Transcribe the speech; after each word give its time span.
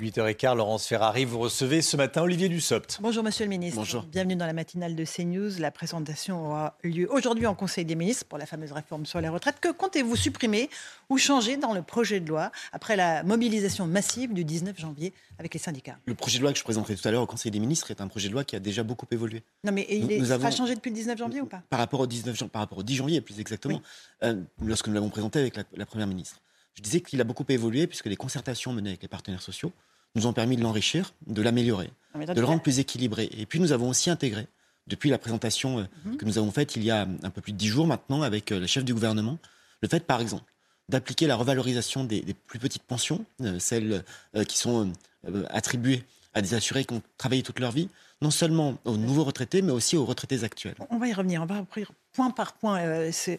8h15, 0.00 0.56
Laurence 0.56 0.86
Ferrari, 0.88 1.24
vous 1.24 1.38
recevez 1.38 1.80
ce 1.80 1.96
matin 1.96 2.22
Olivier 2.22 2.48
Dussopt. 2.48 2.98
Bonjour 3.00 3.22
Monsieur 3.22 3.44
le 3.44 3.48
Ministre. 3.48 3.76
Bonjour. 3.78 4.02
Bienvenue 4.02 4.34
dans 4.34 4.46
la 4.46 4.52
matinale 4.52 4.96
de 4.96 5.04
CNews. 5.04 5.50
La 5.60 5.70
présentation 5.70 6.46
aura 6.48 6.76
lieu 6.82 7.06
aujourd'hui 7.12 7.46
en 7.46 7.54
Conseil 7.54 7.84
des 7.84 7.94
ministres 7.94 8.24
pour 8.28 8.36
la 8.36 8.44
fameuse 8.46 8.72
réforme 8.72 9.06
sur 9.06 9.20
les 9.20 9.28
retraites. 9.28 9.60
Que 9.60 9.70
comptez-vous 9.70 10.16
supprimer 10.16 10.68
ou 11.10 11.16
changer 11.18 11.56
dans 11.56 11.72
le 11.72 11.82
projet 11.82 12.18
de 12.18 12.28
loi 12.28 12.50
après 12.72 12.96
la 12.96 13.22
mobilisation 13.22 13.86
massive 13.86 14.34
du 14.34 14.44
19 14.44 14.78
janvier 14.78 15.12
avec 15.38 15.54
les 15.54 15.60
syndicats? 15.60 15.96
Le 16.06 16.14
projet 16.14 16.38
de 16.38 16.42
loi 16.42 16.52
que 16.52 16.58
je 16.58 16.64
présenterai 16.64 16.96
tout 16.96 17.06
à 17.06 17.12
l'heure 17.12 17.22
au 17.22 17.26
Conseil 17.26 17.52
des 17.52 17.60
ministres 17.60 17.90
est 17.92 18.00
un 18.00 18.08
projet 18.08 18.28
de 18.28 18.32
loi 18.34 18.42
qui 18.42 18.56
a 18.56 18.60
déjà 18.60 18.82
beaucoup 18.82 19.06
évolué. 19.12 19.44
Non 19.62 19.70
mais 19.72 19.86
il 19.88 20.04
Nous- 20.06 20.10
est, 20.10 20.18
nous 20.18 20.24
sera 20.26 20.34
avons- 20.34 20.50
changé 20.50 20.74
depuis 20.74 20.90
le 20.90 20.96
19 20.96 21.16
janvier 21.18 21.40
ou 21.40 21.46
pas? 21.46 21.62
Par 21.70 21.78
rapport 21.78 22.00
au 22.00 22.06
19 22.08 22.36
jan- 22.36 22.48
par 22.48 22.60
rapport 22.62 22.78
au 22.78 22.82
10 22.82 22.96
janvier 22.96 23.20
plus 23.20 23.38
exactement, 23.38 23.80
euh, 24.24 24.42
lorsque 24.60 24.88
nous 24.88 24.94
l'avons 24.94 25.08
présenté 25.10 25.38
avec 25.38 25.56
la, 25.56 25.62
la 25.76 25.86
première 25.86 26.08
ministre. 26.08 26.40
Je 26.74 26.82
disais 26.82 27.00
qu'il 27.00 27.20
a 27.20 27.24
beaucoup 27.24 27.44
évolué 27.48 27.86
puisque 27.86 28.06
les 28.06 28.16
concertations 28.16 28.72
menées 28.72 28.90
avec 28.90 29.02
les 29.02 29.08
partenaires 29.08 29.42
sociaux 29.42 29.72
nous 30.16 30.26
ont 30.26 30.32
permis 30.32 30.56
de 30.56 30.62
l'enrichir, 30.62 31.12
de 31.26 31.42
l'améliorer, 31.42 31.90
mais 32.14 32.26
de 32.26 32.32
le 32.40 32.44
rendre 32.46 32.62
plus 32.62 32.78
équilibré. 32.78 33.28
Et 33.36 33.46
puis 33.46 33.58
nous 33.60 33.72
avons 33.72 33.88
aussi 33.88 34.10
intégré, 34.10 34.46
depuis 34.86 35.10
la 35.10 35.18
présentation 35.18 35.78
euh, 35.80 35.84
Mhm. 36.04 36.16
que 36.18 36.24
nous 36.24 36.38
avons 36.38 36.50
faite 36.50 36.76
il 36.76 36.84
y 36.84 36.90
a 36.90 37.02
un 37.22 37.30
peu 37.30 37.40
plus 37.40 37.52
de 37.52 37.56
10 37.58 37.68
jours 37.68 37.86
maintenant 37.86 38.22
avec 38.22 38.52
euh, 38.52 38.60
le 38.60 38.66
chef 38.66 38.84
du 38.84 38.92
gouvernement, 38.94 39.38
le 39.82 39.88
fait 39.88 40.04
par 40.06 40.20
exemple 40.20 40.44
d'appliquer 40.90 41.26
la 41.26 41.36
revalorisation 41.36 42.04
des, 42.04 42.20
des 42.20 42.34
plus 42.34 42.58
petites 42.58 42.82
pensions, 42.82 43.24
euh, 43.40 43.58
celles 43.58 44.04
euh, 44.36 44.44
qui 44.44 44.58
sont 44.58 44.92
euh, 45.26 45.44
attribuées 45.48 46.04
à 46.34 46.42
des 46.42 46.52
assurés 46.54 46.84
qui 46.84 46.92
ont 46.94 47.02
travaillé 47.16 47.42
toute 47.42 47.58
leur 47.60 47.72
vie, 47.72 47.88
non 48.20 48.30
seulement 48.30 48.76
aux 48.84 48.96
nouveaux 48.96 49.24
retraités, 49.24 49.62
mais 49.62 49.72
aussi 49.72 49.96
aux 49.96 50.04
retraités 50.04 50.44
actuels. 50.44 50.74
On 50.90 50.98
va 50.98 51.08
y 51.08 51.12
revenir, 51.14 51.40
on 51.42 51.46
va 51.46 51.58
reprendre 51.60 51.86
point 52.12 52.30
par 52.30 52.52
point 52.54 52.78
ce, 53.12 53.38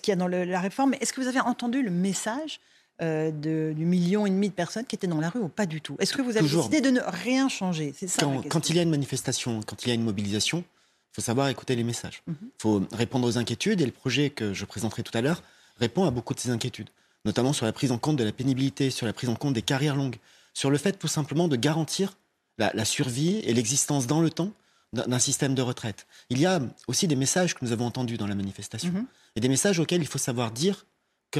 qu'il 0.00 0.08
y 0.08 0.12
a 0.12 0.16
dans 0.16 0.28
le- 0.28 0.44
la 0.44 0.60
réforme. 0.60 0.94
Est-ce 1.00 1.12
que 1.12 1.20
vous 1.20 1.26
avez 1.28 1.40
entendu 1.40 1.82
le 1.82 1.90
message 1.90 2.60
euh, 3.02 3.30
de- 3.30 3.72
du 3.76 3.84
million 3.84 4.24
et 4.26 4.30
demi 4.30 4.48
de 4.48 4.54
personnes 4.54 4.84
qui 4.86 4.94
étaient 4.94 5.06
dans 5.06 5.20
la 5.20 5.28
rue 5.30 5.40
ou 5.40 5.48
pas 5.48 5.66
du 5.66 5.80
tout 5.80 5.96
Est-ce 5.98 6.12
que 6.14 6.22
vous 6.22 6.30
avez 6.30 6.40
Toujours. 6.40 6.68
décidé 6.68 6.80
de 6.80 6.90
ne 6.94 7.00
rien 7.04 7.48
changer? 7.48 7.92
C'est 7.96 8.06
ça 8.08 8.26
ma 8.26 8.42
quand, 8.42 8.70
il 8.70 8.76
y 8.76 8.78
a 8.78 8.82
une 8.82 8.90
manifestation, 8.90 9.60
quand 9.66 9.84
il 9.84 9.88
y 9.88 9.90
a 9.90 9.94
une 9.94 10.04
mobilisation, 10.04 10.58
il 10.58 11.14
faut 11.16 11.22
savoir 11.22 11.48
écouter 11.48 11.74
les 11.76 11.84
messages. 11.84 12.22
Il 12.26 12.32
Mhm. 12.32 12.36
faut 12.60 12.82
répondre 12.92 13.26
aux 13.26 13.38
inquiétudes 13.38 13.80
et 13.80 13.86
le 13.86 13.92
projet 13.92 14.30
que 14.30 14.52
je 14.54 14.64
présenterai 14.64 15.02
tout 15.02 15.16
à 15.16 15.20
l'heure 15.20 15.42
répond 15.78 16.04
à 16.04 16.10
beaucoup 16.10 16.34
de 16.34 16.40
ces 16.40 16.50
inquiétudes, 16.50 16.88
notamment 17.24 17.52
sur 17.52 17.66
la 17.66 17.72
prise 17.72 17.90
en 17.92 17.98
compte 17.98 18.16
de 18.16 18.24
la 18.24 18.32
pénibilité, 18.32 18.90
sur 18.90 19.06
la 19.06 19.12
prise 19.12 19.28
en 19.28 19.34
compte 19.34 19.54
des 19.54 19.62
carrières 19.62 19.96
longues, 19.96 20.16
sur 20.52 20.70
le 20.70 20.78
fait 20.78 20.92
tout 20.92 21.08
simplement 21.08 21.48
de 21.48 21.56
garantir 21.56 22.16
la, 22.58 22.70
la 22.74 22.84
survie 22.84 23.38
et 23.44 23.52
l'existence 23.54 24.06
dans 24.06 24.20
le 24.20 24.30
temps 24.30 24.52
d'un 24.92 25.06
d'un 25.08 25.18
système 25.18 25.56
de 25.56 25.62
retraite. 25.62 26.06
Il 26.30 26.38
y 26.38 26.46
a 26.46 26.60
aussi 26.86 27.08
des 27.08 27.16
messages 27.16 27.54
que 27.56 27.64
nous 27.64 27.72
avons 27.72 27.86
entendus 27.86 28.16
dans 28.16 28.28
la 28.28 28.36
manifestation 28.36 28.92
Mhm. 28.92 29.06
et 29.34 29.40
des 29.40 29.48
messages 29.48 29.80
auxquels 29.80 30.00
il 30.00 30.06
faut 30.06 30.18
savoir 30.18 30.52
dire 30.52 30.86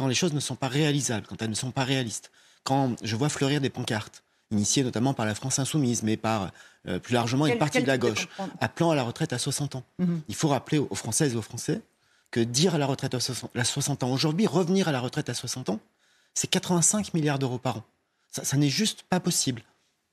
quand 0.01 0.07
les 0.09 0.15
choses 0.15 0.33
ne 0.33 0.41
sont 0.41 0.57
pas 0.57 0.69
réalisables, 0.69 1.27
quand 1.27 1.41
elles 1.43 1.51
ne 1.51 1.55
sont 1.55 1.71
pas 1.71 1.85
réalistes. 1.85 2.31
Quand 2.65 2.97
je 3.03 3.17
vois 3.17 3.29
fleurir 3.29 3.61
des 3.61 3.71
pancartes, 3.71 4.23
initiées 4.51 4.83
notamment 4.83 5.15
par 5.15 5.27
la 5.27 5.35
France 5.35 5.59
insoumise, 5.59 6.03
mais 6.03 6.17
par 6.17 6.51
euh, 6.89 6.99
plus 6.99 7.15
largement 7.15 7.47
une 7.47 7.53
Quel- 7.53 7.59
partie 7.59 7.73
quel 7.79 7.83
de 7.85 7.89
la 7.89 7.99
gauche, 7.99 8.29
appelant 8.61 8.91
à 8.91 8.95
la 8.95 9.03
retraite 9.03 9.33
à 9.33 9.39
60 9.39 9.75
ans. 9.77 9.85
Mhm. 9.99 10.23
Il 10.29 10.35
faut 10.35 10.49
rappeler 10.49 10.79
aux 10.79 10.95
Françaises 10.95 11.33
et 11.35 11.37
aux 11.37 11.43
Français 11.43 11.81
que 12.31 12.41
dire 12.41 12.75
à 12.75 12.79
la 12.79 12.87
retraite 12.87 13.15
à 13.15 13.21
60 13.21 13.51
à 13.57 13.65
60 13.65 14.03
ans 14.03 14.11
aujourd'hui, 14.13 14.47
revenir 14.47 14.89
à 14.89 14.93
la 14.93 15.01
retraite 15.01 15.29
à 15.29 15.35
60 15.35 15.69
ans, 15.71 15.81
c'est 16.35 16.49
85 16.49 17.15
milliards 17.15 17.39
d'euros 17.39 17.59
par 17.59 17.79
an. 17.79 17.85
Ça, 18.31 18.45
ça 18.45 18.57
n'est 18.57 18.69
juste 18.69 19.05
pas 19.09 19.21
possible. 19.21 19.63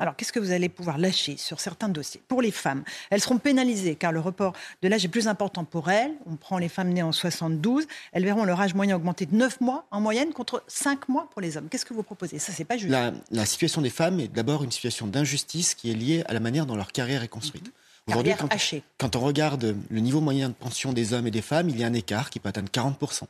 Alors, 0.01 0.15
qu'est-ce 0.15 0.33
que 0.33 0.39
vous 0.39 0.51
allez 0.51 0.67
pouvoir 0.67 0.97
lâcher 0.97 1.37
sur 1.37 1.59
certains 1.59 1.87
dossiers? 1.87 2.23
Pour 2.27 2.41
les 2.41 2.49
femmes, 2.49 2.83
elles 3.11 3.21
seront 3.21 3.37
pénalisées 3.37 3.93
car 3.93 4.11
le 4.11 4.19
report 4.19 4.53
de 4.81 4.87
l'âge 4.87 5.05
est 5.05 5.09
plus 5.09 5.27
important 5.27 5.63
pour 5.63 5.91
elles. 5.91 6.13
On 6.25 6.37
prend 6.37 6.57
les 6.57 6.69
femmes 6.69 6.89
nées 6.89 7.03
en 7.03 7.11
72. 7.11 7.85
Elles 8.11 8.25
verront 8.25 8.43
leur 8.43 8.59
âge 8.59 8.73
moyen 8.73 8.95
augmenter 8.95 9.27
de 9.27 9.35
9 9.35 9.61
mois 9.61 9.85
en 9.91 10.01
moyenne 10.01 10.33
contre 10.33 10.63
5 10.65 11.07
mois 11.07 11.29
pour 11.29 11.39
les 11.39 11.55
hommes. 11.55 11.67
Qu'est-ce 11.69 11.85
que 11.85 11.93
vous 11.93 12.01
proposez? 12.01 12.39
Ça, 12.39 12.51
c'est 12.51 12.65
pas 12.65 12.77
juste. 12.77 12.89
La, 12.89 13.13
la 13.29 13.45
situation 13.45 13.79
des 13.79 13.91
femmes 13.91 14.19
est 14.19 14.27
d'abord 14.27 14.63
une 14.63 14.71
situation 14.71 15.05
d'injustice 15.05 15.75
qui 15.75 15.91
est 15.91 15.93
liée 15.93 16.23
à 16.25 16.33
la 16.33 16.39
manière 16.39 16.65
dont 16.65 16.75
leur 16.75 16.91
carrière 16.91 17.21
est 17.21 17.27
construite. 17.27 17.71
Aujourd'hui, 18.07 18.31
Carrière 18.31 18.49
quand, 18.49 18.55
hachée. 18.55 18.81
quand 18.97 19.15
on 19.15 19.19
regarde 19.19 19.75
le 19.87 19.99
niveau 19.99 20.19
moyen 20.19 20.49
de 20.49 20.55
pension 20.55 20.93
des 20.93 21.13
hommes 21.13 21.27
et 21.27 21.31
des 21.31 21.43
femmes, 21.43 21.69
il 21.69 21.79
y 21.79 21.83
a 21.83 21.87
un 21.87 21.93
écart 21.93 22.31
qui 22.31 22.39
peut 22.39 22.49
atteindre 22.49 22.71
40%. 22.71 23.25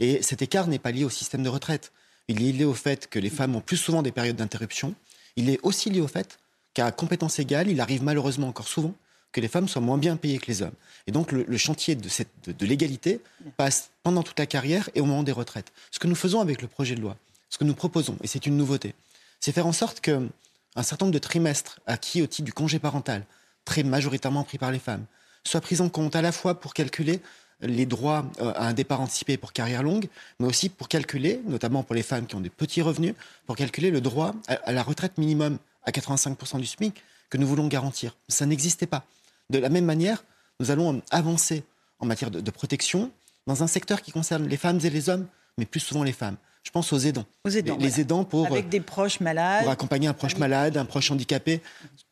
Et 0.00 0.22
cet 0.22 0.40
écart 0.40 0.68
n'est 0.68 0.78
pas 0.78 0.90
lié 0.90 1.04
au 1.04 1.10
système 1.10 1.42
de 1.42 1.50
retraite. 1.50 1.92
Il 2.28 2.42
est 2.42 2.52
lié 2.52 2.64
au 2.64 2.72
fait 2.72 3.10
que 3.10 3.18
les 3.18 3.28
femmes 3.28 3.54
ont 3.56 3.60
plus 3.60 3.76
souvent 3.76 4.00
des 4.00 4.10
périodes 4.10 4.36
d'interruption. 4.36 4.94
Il 5.36 5.50
est 5.50 5.58
aussi 5.62 5.90
lié 5.90 6.00
au 6.00 6.08
fait 6.08 6.38
qu'à 6.74 6.90
compétence 6.90 7.38
égale, 7.38 7.68
il 7.68 7.80
arrive 7.80 8.02
malheureusement 8.02 8.48
encore 8.48 8.68
souvent 8.68 8.94
que 9.32 9.40
les 9.40 9.48
femmes 9.48 9.66
soient 9.68 9.82
moins 9.82 9.98
bien 9.98 10.16
payées 10.16 10.38
que 10.38 10.46
les 10.46 10.62
hommes. 10.62 10.74
Et 11.06 11.12
donc 11.12 11.32
le, 11.32 11.56
chantier 11.56 11.96
de- 11.96 12.08
de 12.52 12.66
l'égalité 12.66 13.20
passe 13.56 13.90
pendant 14.04 14.22
toute 14.22 14.38
la 14.38 14.46
carrière 14.46 14.88
et 14.94 15.00
au 15.00 15.06
moment 15.06 15.24
des 15.24 15.32
retraites. 15.32 15.72
Ce 15.90 15.98
que 15.98 16.06
nous 16.06 16.14
faisons 16.14 16.40
avec 16.40 16.62
le 16.62 16.68
projet 16.68 16.94
de 16.94 17.00
loi, 17.00 17.16
ce 17.50 17.58
que 17.58 17.64
nous 17.64 17.74
proposons, 17.74 18.16
et 18.22 18.26
c'est 18.28 18.46
une 18.46 18.56
nouveauté, 18.56 18.94
c'est 19.40 19.52
faire 19.52 19.66
en 19.66 19.72
sorte 19.72 20.00
que 20.00 20.28
un 20.76 20.82
certain 20.82 21.06
nombre 21.06 21.14
de 21.14 21.18
trimestres 21.20 21.80
acquis 21.86 22.22
au 22.22 22.26
titre 22.26 22.44
du 22.46 22.52
congé 22.52 22.78
parental, 22.78 23.24
très 23.64 23.82
majoritairement 23.82 24.44
pris 24.44 24.58
par 24.58 24.70
les 24.72 24.78
femmes, 24.78 25.04
soient 25.44 25.60
pris 25.60 25.80
en 25.80 25.88
compte 25.88 26.16
à 26.16 26.22
la 26.22 26.32
fois 26.32 26.58
pour 26.60 26.72
calculer 26.74 27.20
les 27.60 27.86
droits 27.86 28.26
euh, 28.40 28.52
à 28.54 28.66
un 28.68 28.72
départ 28.72 29.00
anticipé 29.00 29.36
pour 29.36 29.52
carrière 29.52 29.82
longue, 29.82 30.08
mais 30.38 30.46
aussi 30.46 30.68
pour 30.68 30.88
calculer, 30.88 31.40
notamment 31.46 31.82
pour 31.82 31.94
les 31.94 32.02
femmes 32.02 32.26
qui 32.26 32.34
ont 32.34 32.40
des 32.40 32.50
petits 32.50 32.82
revenus, 32.82 33.14
pour 33.46 33.56
calculer 33.56 33.90
le 33.90 34.00
droit 34.00 34.34
à, 34.48 34.72
la 34.72 34.82
retraite 34.82 35.18
minimum 35.18 35.58
à 35.84 35.90
85% 35.90 36.58
du 36.58 36.66
SMIC 36.66 37.02
que 37.30 37.38
nous 37.38 37.46
voulons 37.46 37.68
garantir. 37.68 38.16
Ça 38.28 38.46
n'existait 38.46 38.86
pas. 38.86 39.04
De 39.50 39.58
la 39.58 39.68
même 39.68 39.84
manière, 39.84 40.24
nous 40.60 40.70
allons 40.70 41.02
avancer 41.10 41.64
en 41.98 42.06
matière 42.06 42.30
de, 42.30 42.40
de 42.40 42.50
protection 42.50 43.10
dans 43.46 43.62
un 43.62 43.66
secteur 43.66 44.02
qui 44.02 44.12
concerne 44.12 44.46
les 44.46 44.56
femmes 44.56 44.80
et 44.82 44.90
les 44.90 45.08
hommes, 45.08 45.26
mais 45.58 45.66
plus 45.66 45.80
souvent 45.80 46.02
les 46.02 46.12
femmes. 46.12 46.36
Je 46.64 46.70
pense 46.70 46.92
aux 46.92 46.98
aidants. 46.98 47.26
Aux 47.44 47.50
aidants, 47.50 47.76
les, 47.78 48.00
aidants 48.00 48.24
pour, 48.24 48.46
Avec 48.46 48.70
des 48.70 48.80
proches 48.80 49.20
malades. 49.20 49.62
pour 49.62 49.70
accompagner 49.70 50.08
un 50.08 50.14
proche 50.14 50.36
malade, 50.38 50.76
un 50.76 50.86
proche 50.86 51.10
handicapé. 51.10 51.60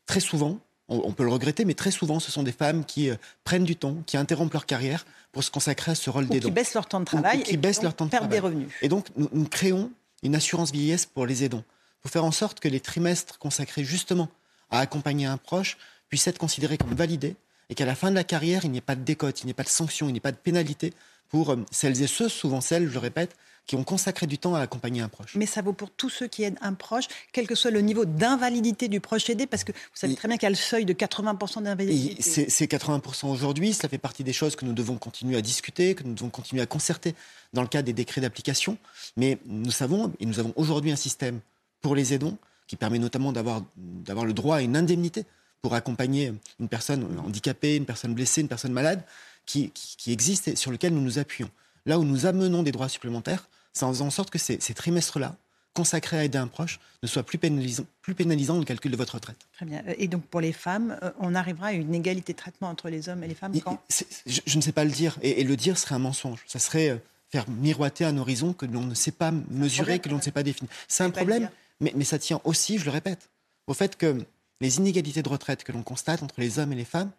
Très 0.07 0.21
souvent, 0.21 0.59
on, 0.93 1.09
on 1.09 1.13
peut 1.13 1.25
le 1.25 1.31
regretter, 1.31 1.65
mais 1.65 1.75
très 1.75 1.91
souvent, 1.91 2.21
ce 2.21 2.31
sont 2.31 2.43
des 2.43 2.53
femmes 2.53 2.85
qui 2.85 3.11
euh, 3.11 3.17
prennent 3.45 3.65
du 3.65 3.77
temps, 3.77 3.97
qui 4.07 4.17
interrompent 4.17 4.53
leur 4.53 4.67
carrière 4.67 5.05
pour 5.33 5.43
se 5.43 5.51
consacrer 5.51 5.93
à 5.93 5.95
ce 5.95 6.11
rôle 6.11 6.25
ou 6.25 6.39
qui 6.39 6.51
baissent 6.51 6.75
leur 6.75 6.87
temps 6.87 7.01
de 7.01 7.05
Ou- 7.05 7.17
ou 7.17 7.21
travail 7.21 7.43
qui 7.43 7.55
et 7.55 7.57
baissent 7.57 7.83
leur 7.83 7.95
temps 7.95 8.07
de 8.07 8.11
travail. 8.11 8.29
des 8.29 8.39
revenus. 8.39 8.69
Et 8.83 8.89
donc, 8.89 9.07
nous, 9.17 9.29
nous 9.33 9.47
créons 9.47 9.91
une 10.23 10.35
assurance 10.37 10.71
vieillesse 10.73 11.07
pour 11.07 11.27
les 11.27 11.43
aidants, 11.45 11.65
pour 12.03 12.11
faire 12.11 12.25
en 12.25 12.33
sorte 12.33 12.61
que 12.61 12.69
les 12.69 12.81
trimestres 12.81 13.39
consacrés 13.39 13.85
justement 13.85 14.29
à 14.71 14.79
accompagner 14.81 15.27
un 15.27 15.37
proche 15.39 15.77
puissent 16.09 16.27
être 16.27 16.39
considérés 16.39 16.77
comme 16.79 16.95
validés 16.95 17.37
et 17.71 17.75
qu'à 17.75 17.87
la 17.87 17.95
fin 17.95 18.11
de 18.11 18.15
la 18.15 18.25
carrière, 18.25 18.65
il 18.65 18.71
n'y 18.71 18.79
ait 18.79 18.83
pas 18.83 18.95
de 18.97 19.03
décote, 19.03 19.41
il 19.43 19.47
n'y 19.47 19.51
ait 19.51 19.55
pas 19.55 19.63
de 19.63 19.69
sanction, 19.69 20.09
il 20.09 20.13
n'y 20.13 20.19
ait 20.19 20.21
pas 20.21 20.33
de 20.33 20.37
pénalité 20.37 20.93
pour 21.31 21.51
euh, 21.53 21.57
celles 21.71 22.03
et 22.03 22.07
ceux, 22.07 22.29
souvent 22.29 22.61
celles, 22.61 22.87
je 22.89 22.93
le 22.93 22.99
répète, 22.99 23.35
qui 23.67 23.77
ont 23.77 23.85
consacré 23.85 24.27
du 24.27 24.39
temps 24.39 24.55
à 24.55 24.61
accompagner 24.61 25.01
un 25.03 25.09
proche. 25.09 25.35
Mais 25.37 25.47
ça 25.47 25.63
vaut 25.63 25.73
pour 25.73 25.91
tous 25.91 26.11
ceux 26.11 26.27
qui 26.27 26.43
aident 26.43 26.59
un 26.61 26.75
proche, 26.75 27.05
quel 27.33 27.47
que 27.47 27.55
soit 27.55 27.71
le 27.71 27.81
niveau 27.81 28.05
d'invalidité 28.05 28.89
du 28.89 29.01
proche 29.01 29.31
aidé, 29.31 29.47
parce 29.47 29.65
que 29.65 29.73
vous 29.73 29.79
savez 29.95 30.15
très 30.15 30.29
bien 30.29 30.37
qu'il 30.37 30.47
y 30.47 30.49
a 30.49 30.51
le 30.51 30.57
seuil 30.57 30.85
de 30.85 30.93
80% 30.93 31.61
Et 31.61 31.63
d'invalidité. 31.63 32.23
c'est 32.23 32.51
c'est 32.51 32.67
80% 32.67 33.27
aujourd'hui, 33.27 33.73
cela 33.73 33.89
fait 33.89 33.99
partie 33.99 34.25
des 34.25 34.33
choses 34.33 34.57
que 34.57 34.65
nous 34.65 34.73
devons 34.73 34.97
continuer 34.97 35.37
à 35.37 35.43
discuter, 35.43 35.95
que 35.95 36.03
nous 36.03 36.15
devons 36.15 36.31
continuer 36.31 36.61
à 36.61 36.67
concerter 36.67 37.15
dans 37.53 37.63
le 37.63 37.69
cadre 37.69 37.87
des 37.87 37.93
décrets 37.93 38.21
d'application. 38.21 38.79
Mais 39.17 39.39
nous 39.47 39.71
savons, 39.71 40.13
et 40.19 40.27
nous 40.27 40.41
avons 40.41 40.53
aujourd'hui 40.57 40.91
un 40.91 40.97
système 40.97 41.41
pour 41.81 41.95
les 41.95 42.15
aidants 42.15 42.37
qui 42.67 42.77
permet 42.77 42.99
notamment 42.99 43.33
d'avoir 43.33 43.63
d'avoir 43.77 44.25
le 44.25 44.33
droit 44.33 44.57
à 44.57 44.61
une 44.63 44.77
indemnité 44.77 45.25
pour 45.61 45.75
accompagner 45.75 46.33
une 46.59 46.69
personne 46.69 47.07
handicapée, 47.25 47.77
une 47.77 47.87
personne 47.87 48.15
blessée, 48.15 48.41
une 48.41 48.49
personne 48.49 48.73
malade, 48.73 49.05
qui, 49.47 49.71
qui, 49.71 49.97
qui 49.97 50.13
existe 50.13 50.49
et 50.49 50.57
sur 50.57 50.73
lequel 50.73 50.93
nous 50.95 51.01
nous 51.01 51.19
appuyons. 51.19 51.51
Là 51.87 51.99
où 51.99 52.05
nous 52.05 52.27
amenons 52.27 52.63
des 52.63 52.73
droits 52.73 52.89
supplémentaires, 52.89 53.49
c'est 53.73 53.85
en 53.85 53.93
faisant 53.93 54.07
en 54.07 54.11
sorte 54.11 54.31
que 54.31 54.39
ces, 54.39 54.61
ces 54.61 54.75
trimestres-là, 54.75 55.37
consacrés 55.75 56.19
à 56.19 56.25
aider 56.25 56.39
un 56.39 56.49
proche, 56.49 56.81
ne 57.03 57.09
soient 57.09 57.23
plus 57.23 57.39
pénalisants, 57.39 57.87
plus 58.03 58.15
pénalisants 58.15 58.55
dans 58.55 58.61
le 58.61 58.67
calcul 58.67 58.91
de 58.91 58.97
votre 58.97 59.15
retraite. 59.15 59.39
Très 59.55 59.65
bien. 59.65 59.83
Et 59.97 60.07
donc 60.07 60.23
pour 60.27 60.41
les 60.41 60.53
femmes, 60.53 60.99
euh, 61.03 61.11
on 61.19 61.35
arrivera 61.35 61.69
à 61.69 61.73
une 61.73 61.95
égalité 61.95 62.35
de 62.35 62.39
traitement 62.39 62.69
entre 62.69 62.91
les 62.91 63.09
hommes 63.09 63.25
et 63.25 63.29
les 63.29 63.35
femmes 63.35 63.59
quand? 63.61 63.83
je, 64.27 64.41
je 64.45 64.57
ne 64.57 64.63
sais 64.63 64.73
pas 64.73 64.85
le 64.85 64.91
dire. 64.91 65.17
Et, 65.23 65.41
et 65.41 65.45
le 65.45 65.57
dire 65.57 65.79
serait 65.79 65.95
un 65.95 65.99
mensonge. 66.01 66.41
Ça 66.47 66.59
serait 66.59 66.91
euh, 66.91 66.99
faire 67.31 67.49
miroiter 67.49 68.05
un 68.05 68.19
horizon 68.19 68.53
que 68.53 68.67
l'on 68.67 68.85
ne 68.85 68.95
sait 68.95 69.13
pas 69.13 69.33
mesurer, 69.51 69.99
que 69.99 70.11
l'on 70.11 70.17
ne 70.17 70.23
sait 70.23 70.31
pas 70.31 70.43
définir. 70.43 70.71
C'est 70.87 71.05
un 71.05 71.11
problème, 71.11 71.49
mais 71.81 72.05
ça 72.05 72.19
tient 72.19 72.43
aussi, 72.45 72.79
je 72.79 72.85
le 72.85 72.91
répète, 72.91 73.31
au 73.67 73.75
fait 73.75 73.97
que 73.97 74.23
les 74.61 74.77
inégalités 74.77 75.23
de 75.23 75.29
retraite 75.29 75.65
que 75.65 75.73
l'on 75.73 75.83
constate 75.83 76.23
entre 76.23 76.35
les 76.39 76.59
hommes 76.59 76.73
et 76.73 76.77
les 76.77 76.85
femmes 76.85 77.11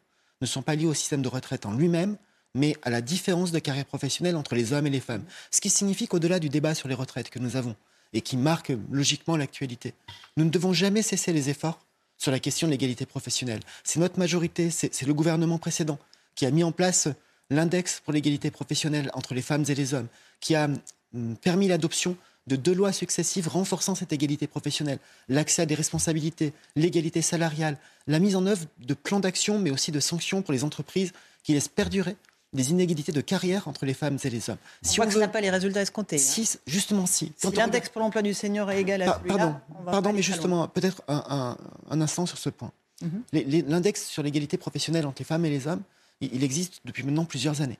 ne 0.41 0.45
sont 0.45 0.61
pas 0.61 0.75
liées 0.75 0.85
au 0.85 0.93
système 0.93 1.23
de 1.23 1.27
retraite 1.27 1.65
en 1.65 1.73
lui-même, 1.73 2.15
mais 2.55 2.75
à 2.83 2.89
la 2.89 3.01
différence 3.01 3.51
de 3.51 3.59
carrière 3.59 3.85
professionnelle 3.85 4.35
entre 4.35 4.55
les 4.55 4.73
hommes 4.73 4.87
et 4.87 4.91
les 4.91 4.99
femmes. 4.99 5.23
Ce 5.51 5.61
qui 5.61 5.69
signifie 5.69 6.07
qu'au-delà 6.07 6.39
du 6.39 6.49
débat 6.49 6.75
sur 6.75 6.87
les 6.87 6.95
retraites 6.95 7.29
que 7.29 7.39
nous 7.39 7.55
avons, 7.55 7.75
et 8.13 8.21
qui 8.21 8.37
marque 8.37 8.71
logiquement 8.91 9.35
l'actualité. 9.35 9.93
Nous 10.37 10.45
ne 10.45 10.49
devons 10.49 10.73
jamais 10.73 11.01
cesser 11.01 11.33
les 11.33 11.49
efforts 11.49 11.79
sur 12.17 12.31
la 12.31 12.39
question 12.39 12.67
de 12.67 12.71
l'égalité 12.71 13.05
professionnelle. 13.05 13.59
C'est 13.83 13.99
notre 13.99 14.19
majorité, 14.19 14.69
c'est 14.69 15.01
le 15.01 15.13
gouvernement 15.13 15.57
précédent 15.57 15.99
qui 16.35 16.45
a 16.45 16.51
mis 16.51 16.63
en 16.63 16.71
place 16.71 17.09
l'index 17.49 18.01
pour 18.03 18.13
l'égalité 18.13 18.51
professionnelle 18.51 19.11
entre 19.13 19.33
les 19.33 19.41
femmes 19.41 19.65
et 19.67 19.75
les 19.75 19.93
hommes, 19.93 20.07
qui 20.39 20.55
a 20.55 20.69
hum, 21.13 21.35
permis 21.37 21.67
l'adoption 21.67 22.15
de 22.47 22.55
deux 22.55 22.73
lois 22.73 22.91
successives 22.91 23.47
renforçant 23.47 23.95
cette 23.95 24.11
égalité 24.11 24.47
professionnelle, 24.47 24.99
l'accès 25.29 25.61
à 25.61 25.65
des 25.65 25.75
responsabilités, 25.75 26.53
l'égalité 26.75 27.21
salariale, 27.21 27.77
la 28.07 28.19
mise 28.19 28.35
en 28.35 28.45
œuvre 28.45 28.65
de 28.79 28.93
plans 28.93 29.21
d'action, 29.21 29.59
mais 29.59 29.71
aussi 29.71 29.91
de 29.91 29.99
sanctions 29.99 30.41
pour 30.41 30.53
les 30.53 30.63
entreprises 30.63 31.13
qui 31.43 31.53
laissent 31.53 31.69
perdurer 31.69 32.17
des 32.53 32.71
inégalités 32.71 33.11
de 33.11 33.21
carrière 33.21 33.67
entre 33.67 33.85
les 33.85 33.93
femmes 33.93 34.17
et 34.23 34.29
les 34.29 34.49
hommes. 34.49 34.57
On 34.83 34.87
si 34.87 34.95
voit 34.97 35.05
on 35.05 35.07
que 35.07 35.13
ça 35.13 35.19
n'a 35.19 35.27
pas 35.27 35.41
les 35.41 35.49
résultats 35.49 35.81
escomptés. 35.81 36.17
Si, 36.17 36.41
hein. 36.41 36.59
justement, 36.67 37.05
si. 37.05 37.31
si 37.35 37.51
l'index 37.51 37.89
pour 37.89 38.01
l'emploi 38.01 38.21
du 38.21 38.33
senior 38.33 38.69
est 38.71 38.79
égal 38.79 39.01
à 39.01 39.19
Pardon, 39.27 39.55
pardon 39.85 40.13
mais 40.13 40.21
justement, 40.21 40.67
peut-être 40.67 41.01
un, 41.07 41.57
instant 41.89 42.25
sur 42.25 42.37
ce 42.37 42.49
point. 42.49 42.71
Mhm. 43.01 43.23
L'index 43.67 44.05
sur 44.05 44.23
l'égalité 44.23 44.57
professionnelle 44.57 45.05
entre 45.05 45.21
les 45.21 45.25
femmes 45.25 45.45
et 45.45 45.49
les 45.49 45.67
hommes, 45.67 45.81
il, 46.21 46.43
existe 46.43 46.81
depuis 46.85 47.03
maintenant 47.03 47.25
plusieurs 47.25 47.61
années. 47.61 47.79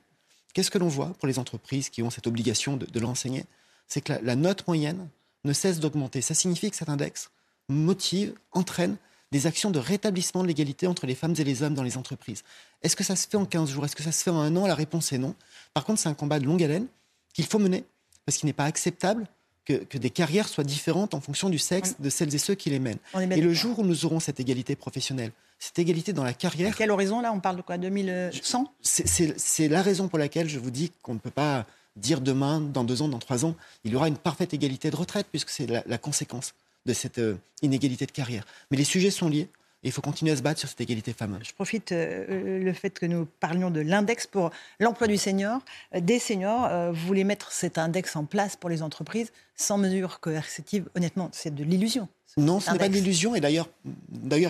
Qu'est-ce 0.52 0.70
que 0.70 0.78
l'on 0.78 0.88
voit 0.88 1.12
pour 1.18 1.26
les 1.26 1.38
entreprises 1.38 1.88
qui 1.88 2.02
ont 2.02 2.10
cette 2.10 2.26
obligation 2.26 2.76
de, 2.76 3.00
l'enseigner? 3.00 3.44
C'est 3.88 4.00
que 4.00 4.12
la 4.22 4.36
note 4.36 4.66
moyenne 4.66 5.08
ne 5.44 5.52
cesse 5.52 5.80
d'augmenter. 5.80 6.20
Ça 6.20 6.34
signifie 6.34 6.70
que 6.70 6.76
cet 6.76 6.88
index 6.88 7.30
motive, 7.68 8.34
entraîne 8.52 8.96
des 9.34 9.48
actions 9.48 9.72
de 9.72 9.80
rétablissement 9.80 10.44
de 10.44 10.46
l'égalité 10.46 10.86
entre 10.86 11.06
les 11.06 11.16
femmes 11.16 11.34
et 11.36 11.42
les 11.42 11.64
hommes 11.64 11.74
dans 11.74 11.82
les 11.82 11.96
entreprises. 11.96 12.44
Est-ce 12.82 12.94
que 12.94 13.02
ça 13.02 13.16
se 13.16 13.26
fait 13.26 13.36
en 13.36 13.44
15 13.44 13.68
jours? 13.68 13.84
Est-ce 13.84 13.96
que 13.96 14.04
ça 14.04 14.12
se 14.12 14.22
fait 14.22 14.30
en 14.30 14.38
un 14.38 14.54
an? 14.54 14.68
La 14.68 14.76
réponse 14.76 15.12
est 15.12 15.18
non. 15.18 15.34
Par 15.74 15.84
contre, 15.84 15.98
c'est 15.98 16.08
un 16.08 16.14
combat 16.14 16.38
de 16.38 16.44
longue 16.44 16.62
haleine 16.62 16.86
qu'il 17.32 17.44
faut 17.44 17.58
mener, 17.58 17.82
parce 18.24 18.38
qu'il 18.38 18.46
n'est 18.46 18.52
pas 18.52 18.66
acceptable 18.66 19.26
que, 19.64 19.98
des 19.98 20.10
carrières 20.10 20.46
soient 20.46 20.62
différentes 20.62 21.14
en 21.14 21.20
fonction 21.20 21.50
du 21.50 21.58
sexe 21.58 21.96
de 21.98 22.10
celles 22.10 22.32
et 22.32 22.38
ceux 22.38 22.54
qui 22.54 22.70
les 22.70 22.78
mènent. 22.78 23.00
Et 23.18 23.40
le 23.40 23.52
jour 23.52 23.80
où 23.80 23.84
nous 23.84 24.04
aurons 24.04 24.20
cette 24.20 24.38
égalité 24.38 24.76
professionnelle, 24.76 25.32
cette 25.58 25.80
égalité 25.80 26.12
dans 26.12 26.22
la 26.22 26.34
carrière... 26.34 26.70
À 26.70 26.76
quel 26.76 26.92
horizon, 26.92 27.20
là? 27.20 27.32
On 27.32 27.40
parle 27.40 27.56
de 27.56 27.62
quoi? 27.62 27.76
2100 27.76 28.72
C'est 28.82 29.66
la 29.66 29.82
raison 29.82 30.06
pour 30.06 30.20
laquelle 30.20 30.48
je 30.48 30.60
vous 30.60 30.70
dis 30.70 30.92
qu'on 31.02 31.14
ne 31.14 31.18
peut 31.18 31.30
pas 31.30 31.66
dire 31.96 32.20
demain, 32.20 32.60
dans 32.60 32.84
deux 32.84 33.02
ans, 33.02 33.08
dans 33.08 33.18
trois 33.18 33.44
ans, 33.44 33.56
il 33.82 33.92
y 33.94 33.96
aura 33.96 34.06
une 34.06 34.16
parfaite 34.16 34.54
égalité 34.54 34.92
de 34.92 34.96
retraite, 34.96 35.26
puisque 35.28 35.50
c'est 35.50 35.66
la 35.66 35.98
conséquence 35.98 36.54
de 36.86 36.92
cette 36.92 37.18
euh, 37.18 37.36
inégalité 37.62 38.06
de 38.06 38.12
carrière. 38.12 38.44
Mais 38.70 38.76
les 38.76 38.84
sujets 38.84 39.10
sont 39.10 39.28
liés. 39.28 39.48
Et 39.82 39.88
il 39.88 39.92
faut 39.92 40.00
continuer 40.00 40.32
à 40.32 40.36
se 40.36 40.40
battre 40.40 40.60
sur 40.60 40.68
cette 40.70 40.80
égalité 40.80 41.12
femmes. 41.12 41.38
Je 41.42 41.52
profite 41.52 41.92
euh, 41.92 42.58
le 42.58 42.72
fait 42.72 42.88
que 42.88 43.04
nous 43.04 43.26
parlions 43.38 43.70
de 43.70 43.80
l'index 43.80 44.26
pour 44.26 44.50
l'emploi 44.80 45.06
du 45.08 45.18
senior, 45.18 45.60
euh, 45.94 46.00
des 46.00 46.18
seniors. 46.18 46.94
vous 46.94 47.06
voulez 47.06 47.22
mettre 47.22 47.52
cet 47.52 47.76
index 47.76 48.16
en 48.16 48.24
place 48.24 48.56
pour 48.56 48.70
les 48.70 48.80
entreprises 48.82 49.30
sans 49.56 49.76
mesure 49.76 50.20
coercitive. 50.20 50.88
Honnêtement, 50.96 51.28
c'est 51.32 51.54
de 51.54 51.62
l'illusion. 51.64 52.08
Non, 52.38 52.60
ce 52.60 52.70
n'est 52.70 52.78
pas 52.78 52.88
de 52.88 52.94
l'illusion. 52.94 53.34
Et 53.34 53.40
d'ailleurs, 53.40 53.68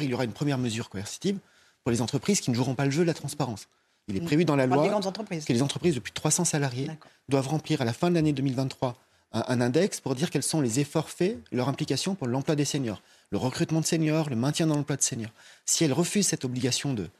il 0.02 0.04
y 0.04 0.14
aura 0.14 0.24
une 0.24 0.32
première 0.32 0.58
mesure 0.58 0.88
coercitive 0.88 1.38
pour 1.82 1.90
les 1.90 2.00
entreprises 2.00 2.40
qui 2.40 2.50
ne 2.50 2.54
joueront 2.54 2.76
pas 2.76 2.84
le 2.84 2.92
jeu 2.92 3.02
de 3.02 3.08
la 3.08 3.14
transparence. 3.14 3.66
Il 4.06 4.16
est 4.16 4.20
mm. 4.20 4.24
prévu 4.24 4.44
dans 4.44 4.56
la 4.56 4.66
loi 4.66 4.86
que 4.86 5.52
les 5.52 5.62
entreprises 5.62 5.94
de 5.94 6.00
plus 6.00 6.10
de 6.10 6.14
300 6.14 6.44
salariés 6.44 6.88
doivent 7.28 7.48
remplir 7.48 7.82
à 7.82 7.84
la 7.84 7.92
fin 7.92 8.08
de 8.10 8.14
l'année 8.14 8.32
2023 8.32 8.96
un, 9.34 9.60
index 9.60 10.00
pour 10.00 10.14
dire 10.14 10.30
quels 10.30 10.42
sont 10.42 10.60
les 10.60 10.80
efforts 10.80 11.10
faits, 11.10 11.38
leur 11.50 11.68
implication 11.68 12.14
pour 12.14 12.28
l'emploi 12.28 12.54
des 12.54 12.64
seniors, 12.64 13.02
le 13.30 13.38
recrutement 13.38 13.80
de 13.80 13.86
seniors, 13.86 14.30
le 14.30 14.36
maintien 14.36 14.66
dans 14.66 14.76
l'emploi 14.76 14.96
de 14.96 15.02
seniors. 15.02 15.32
Si 15.66 15.84
elles 15.84 15.92
refusent 15.92 16.28
cette 16.28 16.44
obligation 16.44 16.94
de, 16.94 17.10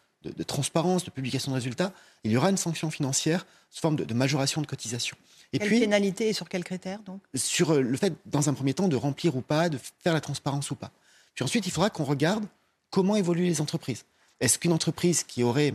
transparence, 0.47 1.05
de 1.05 1.11
publication 1.11 1.51
de 1.51 1.57
résultats, 1.57 1.93
il 2.23 2.31
y 2.31 2.37
aura 2.37 2.51
une 2.51 2.57
sanction 2.57 2.91
financière 2.91 3.47
sous 3.71 3.81
forme 3.81 3.97
de, 3.97 4.15
majoration 4.15 4.63
de 4.63 4.67
cotisation. 4.67 5.17
Et 5.53 5.59
quelle 5.59 5.69
pénalité 5.69 6.29
et 6.29 6.33
sur 6.33 6.49
quels 6.49 6.65
critères 6.65 7.01
donc? 7.03 7.21
Sur 7.35 7.73
euh, 7.73 7.81
le 7.81 7.97
fait, 7.97 8.13
dans 8.27 8.49
un 8.49 8.55
premier 8.55 8.75
temps, 8.75 8.89
de 8.89 8.97
remplir 8.97 9.37
ou 9.37 9.41
pas, 9.41 9.69
de 9.69 9.79
faire 10.03 10.13
la 10.13 10.21
transparence 10.21 10.71
ou 10.71 10.75
pas. 10.75 10.91
Puis 11.35 11.45
ensuite, 11.45 11.67
il 11.67 11.71
faudra 11.71 11.91
qu'on 11.91 12.05
regarde 12.05 12.45
comment 12.91 13.15
évoluent 13.15 13.45
les 13.45 13.61
entreprises. 13.61 14.05
Est-ce 14.41 14.59
qu'une 14.59 14.73
entreprise 14.73 15.23
qui 15.23 15.43
aurait 15.43 15.75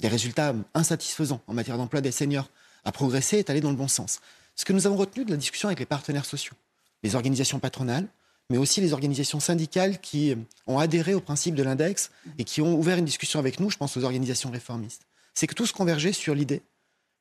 des 0.00 0.08
résultats 0.08 0.54
insatisfaisants 0.74 1.42
en 1.46 1.54
matière 1.54 1.76
d'emploi 1.76 2.00
des 2.00 2.10
seniors 2.10 2.48
a 2.84 2.92
progressé 2.92 3.38
est 3.38 3.50
allée 3.50 3.60
dans 3.60 3.70
le 3.70 3.76
bon 3.76 3.88
sens? 3.88 4.20
Ce 4.60 4.66
que 4.66 4.74
nous 4.74 4.86
avons 4.86 4.96
retenu 4.96 5.24
de 5.24 5.30
la 5.30 5.38
discussion 5.38 5.68
avec 5.68 5.78
les 5.78 5.86
partenaires 5.86 6.26
sociaux, 6.26 6.52
les 7.02 7.14
organisations 7.14 7.58
patronales, 7.60 8.06
mais 8.50 8.58
aussi 8.58 8.82
les 8.82 8.92
organisations 8.92 9.40
syndicales 9.40 9.98
qui 10.00 10.36
ont 10.66 10.78
adhéré 10.78 11.14
au 11.14 11.20
principe 11.20 11.54
de 11.54 11.62
l'index 11.62 12.10
et 12.36 12.44
qui 12.44 12.60
ont 12.60 12.78
ouvert 12.78 12.98
une 12.98 13.06
discussion 13.06 13.38
avec 13.38 13.58
nous, 13.58 13.70
je 13.70 13.78
pense 13.78 13.96
aux 13.96 14.04
organisations 14.04 14.50
réformistes, 14.50 15.06
c'est 15.32 15.46
que 15.46 15.54
tous 15.54 15.72
convergeait 15.72 16.12
sur 16.12 16.34
l'idée 16.34 16.60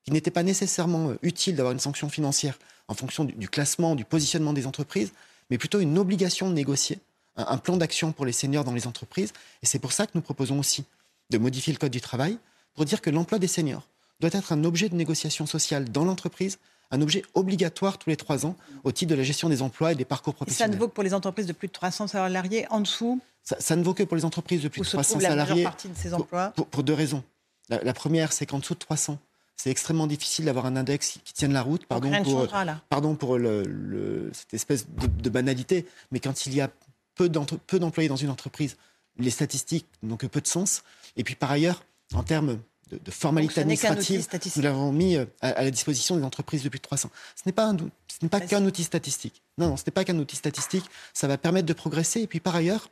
qu'il 0.04 0.12
n'était 0.12 0.32
pas 0.32 0.44
nécessairement 0.44 1.12
euh, 1.12 1.20
utile 1.22 1.56
d'avoir 1.56 1.72
une 1.72 1.80
sanction 1.80 2.10
financière 2.10 2.60
en 2.90 2.94
fonction 2.94 3.24
du, 3.24 3.48
classement, 3.48 3.96
du 3.96 4.04
positionnement 4.04 4.52
des 4.52 4.68
entreprises, 4.68 5.14
mais 5.50 5.58
plutôt 5.58 5.80
une 5.80 5.98
obligation 5.98 6.50
de 6.50 6.54
négocier 6.54 7.00
un 7.38 7.58
plan 7.58 7.78
d'action 7.78 8.12
pour 8.12 8.26
les 8.26 8.34
seniors 8.34 8.66
dans 8.66 8.74
les 8.74 8.86
entreprises. 8.86 9.32
Et 9.64 9.66
c'est 9.66 9.80
pour 9.80 9.94
ça 9.94 10.08
que 10.08 10.12
nous 10.16 10.22
proposons 10.22 10.60
aussi 10.60 10.84
de 11.30 11.38
modifier 11.38 11.72
le 11.72 11.80
Code 11.80 11.92
du 11.92 12.02
travail 12.02 12.38
pour 12.74 12.84
dire 12.84 13.00
que 13.00 13.10
l'emploi 13.10 13.40
des 13.40 13.48
seniors 13.48 13.88
doit 14.20 14.32
être 14.34 14.52
un 14.52 14.66
objet 14.66 14.90
de 14.90 14.96
négociation 14.96 15.46
sociale 15.46 15.90
dans 15.90 16.04
l'entreprise 16.04 16.60
un 16.92 17.02
objet 17.02 17.24
obligatoire 17.34 17.98
tous 17.98 18.10
les 18.10 18.18
trois 18.18 18.46
ans 18.46 18.56
au 18.84 18.92
titre 18.92 19.12
de 19.12 19.16
la 19.16 19.24
gestion 19.24 19.50
des 19.50 19.62
emplois 19.62 19.92
et 19.92 19.96
des 19.96 20.06
parcours 20.06 20.34
professionnels. 20.34 20.72
ça 20.72 20.76
ne 20.76 20.80
vaut 20.80 20.88
que 20.88 20.94
pour 20.94 21.04
les 21.04 21.14
entreprises 21.14 21.46
de 21.46 21.54
plus 21.54 21.68
de 21.68 21.74
300 21.74 22.08
salariés 22.08 22.66
en 22.70 22.82
dessous 22.82 23.22
ça, 23.58 23.76
ne 23.76 23.84
vaut 23.84 23.94
que 23.94 24.04
pour 24.04 24.16
les 24.16 24.26
entreprises 24.26 24.62
de 24.62 24.68
plus 24.68 24.82
de 24.82 24.86
300 24.86 25.20
salariés. 25.20 25.64
partie 25.64 25.90
de 25.90 25.96
ces 25.96 26.14
emplois 26.14 26.54
pour, 26.72 26.84
deux 26.84 26.94
raisons. 26.94 27.24
La, 27.70 27.94
première, 27.94 28.32
c'est 28.32 28.46
qu'en 28.46 28.60
dessous 28.60 28.74
de 28.74 28.80
300, 28.80 29.18
c'est 29.56 29.70
extrêmement 29.72 30.08
difficile 30.08 30.46
d'avoir 30.46 30.66
un 30.66 30.76
index 30.76 31.20
qui, 31.24 31.34
tienne 31.34 31.54
la 31.54 31.62
route. 31.62 31.86
Pardon 31.86 32.12
pour, 32.24 32.48
pardon 32.90 33.16
pour 33.16 33.38
le, 33.38 34.30
cette 34.34 34.54
espèce 34.54 34.88
de, 34.90 35.30
banalité, 35.30 35.86
mais 36.12 36.20
quand 36.20 36.46
il 36.46 36.54
y 36.54 36.62
a 36.62 36.70
peu 37.16 37.30
d'employés 37.30 38.10
dans 38.10 38.16
une 38.16 38.30
entreprise, 38.30 38.78
les 39.18 39.32
statistiques 39.32 39.88
n'ont 40.04 40.18
que 40.18 40.28
peu 40.28 40.42
de 40.42 40.48
sens. 40.48 40.84
Et 41.18 41.24
puis 41.24 41.36
par 41.36 41.52
ailleurs, 41.52 41.84
en 42.14 42.24
termes 42.24 42.60
de, 42.90 43.12
formalités 43.12 43.62
administratives, 43.62 44.28
nous 44.56 44.62
l'avons 44.62 44.92
mis 44.92 45.16
euh, 45.16 45.26
à, 45.42 45.64
la 45.64 45.72
disposition 45.72 46.18
des 46.18 46.24
entreprises 46.24 46.64
depuis 46.64 46.80
300. 46.80 47.10
Ce 47.36 47.44
n'est 47.46 47.52
pas, 47.52 47.72
ce 48.08 48.18
n'est 48.22 48.30
pas 48.30 48.42
qu'un 48.42 48.66
outil 48.66 48.84
statistique. 48.84 49.42
Non, 49.58 49.70
non, 49.70 49.78
ce 49.78 49.84
n'est 49.86 49.92
pas 49.92 50.04
qu'un 50.04 50.18
outil 50.18 50.36
statistique. 50.36 50.86
Ça 51.14 51.28
va 51.28 51.38
permettre 51.38 51.68
de 51.68 51.74
progresser. 51.74 52.22
Et 52.22 52.28
puis 52.28 52.40
par 52.40 52.56
ailleurs, 52.56 52.90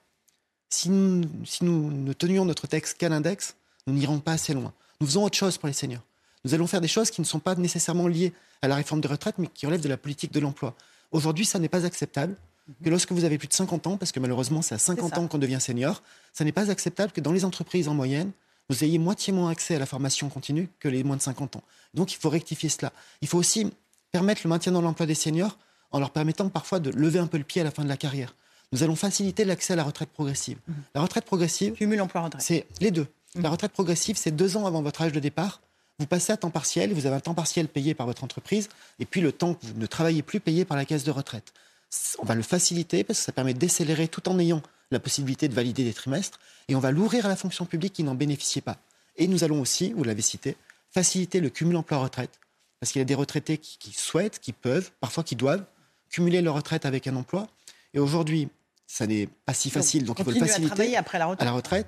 si 0.70 0.90
nous, 0.90 1.24
si 1.46 1.64
nous 1.64 1.92
ne 1.92 2.14
tenions 2.14 2.46
notre 2.46 2.68
texte 2.68 2.98
qu'à 2.98 3.10
l'index, 3.10 3.56
nous 3.88 3.94
n'irons 3.94 4.20
pas 4.20 4.34
assez 4.34 4.54
loin. 4.54 4.74
Nous 5.00 5.08
faisons 5.08 5.24
autre 5.24 5.38
chose 5.38 5.58
pour 5.58 5.68
les 5.68 5.74
seniors. 5.74 6.04
Nous 6.46 6.54
allons 6.54 6.68
faire 6.68 6.82
des 6.82 6.88
choses 6.88 7.12
qui 7.12 7.22
ne 7.22 7.26
sont 7.26 7.40
pas 7.40 7.56
nécessairement 7.56 8.08
liées 8.08 8.34
à 8.62 8.68
la 8.68 8.76
réforme 8.76 9.02
de 9.02 9.08
retraite, 9.08 9.36
mais 9.38 9.48
qui 9.48 9.66
relèvent 9.66 9.82
de 9.82 9.90
la 9.90 9.98
politique 9.98 10.32
de 10.32 10.40
l'emploi. 10.40 10.76
Aujourd'hui, 11.12 11.46
ça 11.46 11.60
n'est 11.60 11.70
pas 11.70 11.86
acceptable 11.86 12.36
que 12.84 12.90
lorsque 12.90 13.12
vous 13.12 13.24
avez 13.24 13.38
plus 13.38 13.48
de 13.48 13.54
50 13.54 13.88
ans, 13.88 13.98
parce 13.98 14.12
que 14.12 14.20
malheureusement 14.20 14.62
c'est 14.62 14.76
à 14.76 14.78
50 14.78 15.18
ans 15.18 15.28
qu'on 15.28 15.38
devient 15.38 15.62
senior, 15.62 16.04
ça 16.34 16.44
n'est 16.44 16.52
pas 16.52 16.70
acceptable 16.70 17.12
que 17.14 17.22
dans 17.22 17.32
les 17.32 17.46
entreprises 17.46 17.88
en 17.88 17.94
moyenne, 17.94 18.32
vous 18.70 18.84
ayez 18.84 18.98
moitié 18.98 19.34
moins 19.34 19.50
accès 19.50 19.76
à 19.76 19.80
la 19.80 19.86
formation 19.86 20.30
continue 20.30 20.70
que 20.80 20.88
les 20.88 21.04
moins 21.04 21.16
de 21.16 21.22
50 21.22 21.56
ans. 21.56 21.64
Donc 21.94 22.14
il 22.14 22.18
faut 22.18 22.30
rectifier 22.30 22.70
cela. 22.70 22.92
Il 23.22 23.28
faut 23.28 23.38
aussi 23.38 23.72
permettre 24.12 24.42
le 24.44 24.50
maintien 24.50 24.72
dans 24.72 24.82
l'emploi 24.82 25.06
des 25.06 25.16
seniors 25.16 25.58
en 25.92 26.00
leur 26.00 26.12
permettant 26.12 26.50
parfois 26.50 26.80
de 26.80 26.90
lever 26.92 27.20
un 27.20 27.28
peu 27.28 27.38
le 27.38 27.44
pied 27.44 27.62
à 27.62 27.64
la 27.64 27.72
fin 27.72 27.84
de 27.84 27.90
la 27.90 27.98
carrière. 27.98 28.36
Nous 28.74 28.84
allons 28.84 28.96
faciliter 28.96 29.46
l'accès 29.46 29.74
à 29.74 29.76
la 29.78 29.84
retraite 29.84 30.10
progressive. 30.10 30.58
Mhm. 30.68 30.76
La 30.96 31.02
retraite 31.02 31.26
progressive, 31.26 31.74
cumul 31.74 32.02
emploi-retraite. 32.02 32.42
C'est 32.42 32.66
les 32.82 32.92
deux. 32.92 33.08
Mhm. 33.36 33.44
La 33.44 33.50
retraite 33.50 33.72
progressive, 33.72 34.18
c'est 34.18 34.32
deux 34.32 34.58
ans 34.58 34.66
avant 34.66 34.82
votre 34.82 35.02
âge 35.02 35.14
de 35.14 35.20
départ. 35.20 35.62
Vous 36.00 36.06
passez 36.06 36.34
à 36.34 36.38
temps 36.38 36.52
partiel, 36.52 36.94
vous 36.94 37.06
avez 37.06 37.16
un 37.16 37.20
temps 37.22 37.34
partiel 37.34 37.68
payé 37.68 37.96
par 37.96 38.06
votre 38.06 38.24
entreprise, 38.24 38.70
et 39.00 39.06
puis 39.06 39.22
le 39.22 39.32
temps 39.32 39.56
que 39.56 39.66
vous 39.66 39.74
ne 39.80 39.88
travaillez 39.88 40.22
plus 40.22 40.40
payé 40.40 40.64
par 40.64 40.78
la 40.78 40.86
caisse 40.86 41.04
de 41.04 41.12
retraite. 41.12 41.54
On 42.20 42.26
va 42.26 42.36
le 42.36 42.44
faciliter 42.44 43.04
parce 43.04 43.20
que 43.20 43.26
ça 43.26 43.32
permet 43.32 43.54
d'accélérer 43.54 44.08
tout 44.08 44.28
en 44.30 44.38
ayant 44.38 44.62
la 44.92 45.00
possibilité 45.00 45.48
de 45.48 45.54
valider 45.54 45.84
des 45.84 45.94
trimestres, 45.94 46.40
et 46.68 46.76
on 46.76 46.80
va 46.80 46.92
l'ouvrir 46.92 47.26
à 47.26 47.30
la 47.30 47.36
fonction 47.36 47.66
publique 47.66 47.94
qui 47.94 48.04
n'en 48.04 48.16
bénéficiait 48.16 48.62
pas. 48.62 48.78
Et 49.18 49.28
nous 49.28 49.44
allons 49.44 49.62
aussi, 49.62 49.94
vous 49.94 50.04
l'avez 50.04 50.22
cité, 50.22 50.56
faciliter 50.92 51.40
le 51.40 51.50
cumul 51.50 51.76
emploi-retraite, 51.76 52.40
parce 52.80 52.92
qu'il 52.92 53.00
y 53.00 53.02
a 53.02 53.06
des 53.06 53.16
retraités 53.16 53.58
qui, 53.58 53.92
souhaitent, 53.92 54.40
qui 54.40 54.54
peuvent, 54.54 54.92
parfois 55.00 55.24
qui 55.24 55.36
doivent, 55.36 55.66
cumuler 56.10 56.42
leur 56.42 56.56
retraite 56.56 56.86
avec 56.86 57.08
un 57.08 57.16
emploi. 57.16 57.48
Et 57.94 58.00
aujourd'hui, 58.00 58.50
ça 58.86 59.08
n'est 59.08 59.28
pas 59.46 59.54
si 59.54 59.70
facile, 59.70 60.06
donc, 60.06 60.20
il 60.20 60.26
faut 60.26 60.32
le 60.32 60.40
faciliter 60.40 60.96
à 60.96 61.00
après 61.00 61.20
la 61.20 61.26
retraite. 61.26 61.42
à 61.42 61.46
la 61.46 61.52
retraite. 61.52 61.88